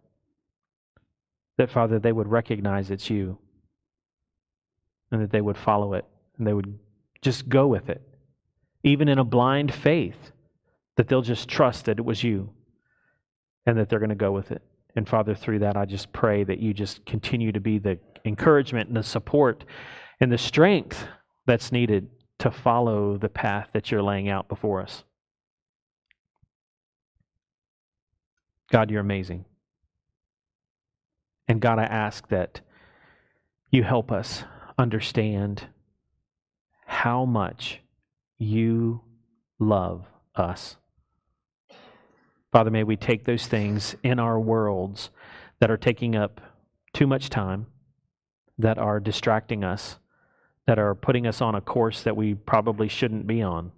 that, 1.56 1.70
Father, 1.70 2.00
they 2.00 2.10
would 2.10 2.26
recognize 2.26 2.90
it's 2.90 3.08
you 3.08 3.38
and 5.12 5.22
that 5.22 5.30
they 5.30 5.40
would 5.40 5.56
follow 5.56 5.94
it 5.94 6.04
and 6.36 6.44
they 6.44 6.52
would 6.52 6.80
just 7.22 7.48
go 7.48 7.68
with 7.68 7.88
it, 7.88 8.02
even 8.82 9.06
in 9.06 9.20
a 9.20 9.24
blind 9.24 9.72
faith, 9.72 10.32
that 10.96 11.06
they'll 11.06 11.22
just 11.22 11.48
trust 11.48 11.84
that 11.84 12.00
it 12.00 12.04
was 12.04 12.24
you 12.24 12.50
and 13.66 13.78
that 13.78 13.88
they're 13.88 14.00
going 14.00 14.08
to 14.08 14.16
go 14.16 14.32
with 14.32 14.50
it. 14.50 14.62
And 14.96 15.08
Father, 15.08 15.36
through 15.36 15.60
that, 15.60 15.76
I 15.76 15.84
just 15.84 16.12
pray 16.12 16.42
that 16.42 16.58
you 16.58 16.74
just 16.74 17.06
continue 17.06 17.52
to 17.52 17.60
be 17.60 17.78
the 17.78 18.00
encouragement 18.24 18.88
and 18.88 18.96
the 18.96 19.04
support 19.04 19.64
and 20.24 20.32
the 20.32 20.38
strength 20.38 21.06
that's 21.44 21.70
needed 21.70 22.08
to 22.38 22.50
follow 22.50 23.18
the 23.18 23.28
path 23.28 23.68
that 23.74 23.90
you're 23.90 24.02
laying 24.02 24.30
out 24.30 24.48
before 24.48 24.80
us. 24.80 25.04
God, 28.72 28.90
you're 28.90 29.02
amazing. 29.02 29.44
And 31.46 31.60
God, 31.60 31.78
I 31.78 31.82
ask 31.82 32.26
that 32.28 32.62
you 33.70 33.82
help 33.82 34.10
us 34.10 34.44
understand 34.78 35.66
how 36.86 37.26
much 37.26 37.82
you 38.38 39.02
love 39.58 40.06
us. 40.34 40.78
Father, 42.50 42.70
may 42.70 42.82
we 42.82 42.96
take 42.96 43.26
those 43.26 43.46
things 43.46 43.94
in 44.02 44.18
our 44.18 44.40
worlds 44.40 45.10
that 45.60 45.70
are 45.70 45.76
taking 45.76 46.16
up 46.16 46.40
too 46.94 47.06
much 47.06 47.28
time, 47.28 47.66
that 48.56 48.78
are 48.78 49.00
distracting 49.00 49.62
us, 49.62 49.98
that 50.66 50.78
are 50.78 50.94
putting 50.94 51.26
us 51.26 51.40
on 51.40 51.54
a 51.54 51.60
course 51.60 52.02
that 52.02 52.16
we 52.16 52.34
probably 52.34 52.88
shouldn't 52.88 53.26
be 53.26 53.42
on. 53.42 53.72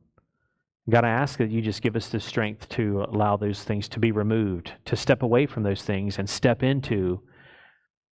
God, 0.89 1.05
I 1.05 1.09
ask 1.09 1.39
that 1.39 1.51
you 1.51 1.61
just 1.61 1.83
give 1.83 1.97
us 1.97 2.09
the 2.09 2.21
strength 2.21 2.69
to 2.71 3.05
allow 3.11 3.37
those 3.37 3.65
things 3.65 3.89
to 3.89 3.99
be 3.99 4.13
removed, 4.13 4.73
to 4.85 4.95
step 4.95 5.23
away 5.23 5.47
from 5.47 5.65
those 5.65 5.83
things 5.83 6.19
and 6.19 6.31
step 6.31 6.63
into 6.63 7.21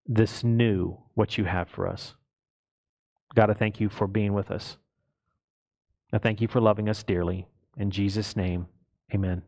this 0.06 0.42
new, 0.42 0.98
what 1.14 1.36
you 1.36 1.44
have 1.44 1.68
for 1.68 1.86
us. 1.86 2.14
God, 3.34 3.50
I 3.50 3.54
thank 3.54 3.78
you 3.78 3.90
for 3.90 4.06
being 4.06 4.32
with 4.32 4.50
us. 4.50 4.78
I 6.12 6.18
thank 6.18 6.40
you 6.40 6.48
for 6.48 6.60
loving 6.60 6.88
us 6.88 7.02
dearly. 7.02 7.46
In 7.76 7.90
Jesus' 7.90 8.36
name, 8.36 8.66
amen. 9.14 9.42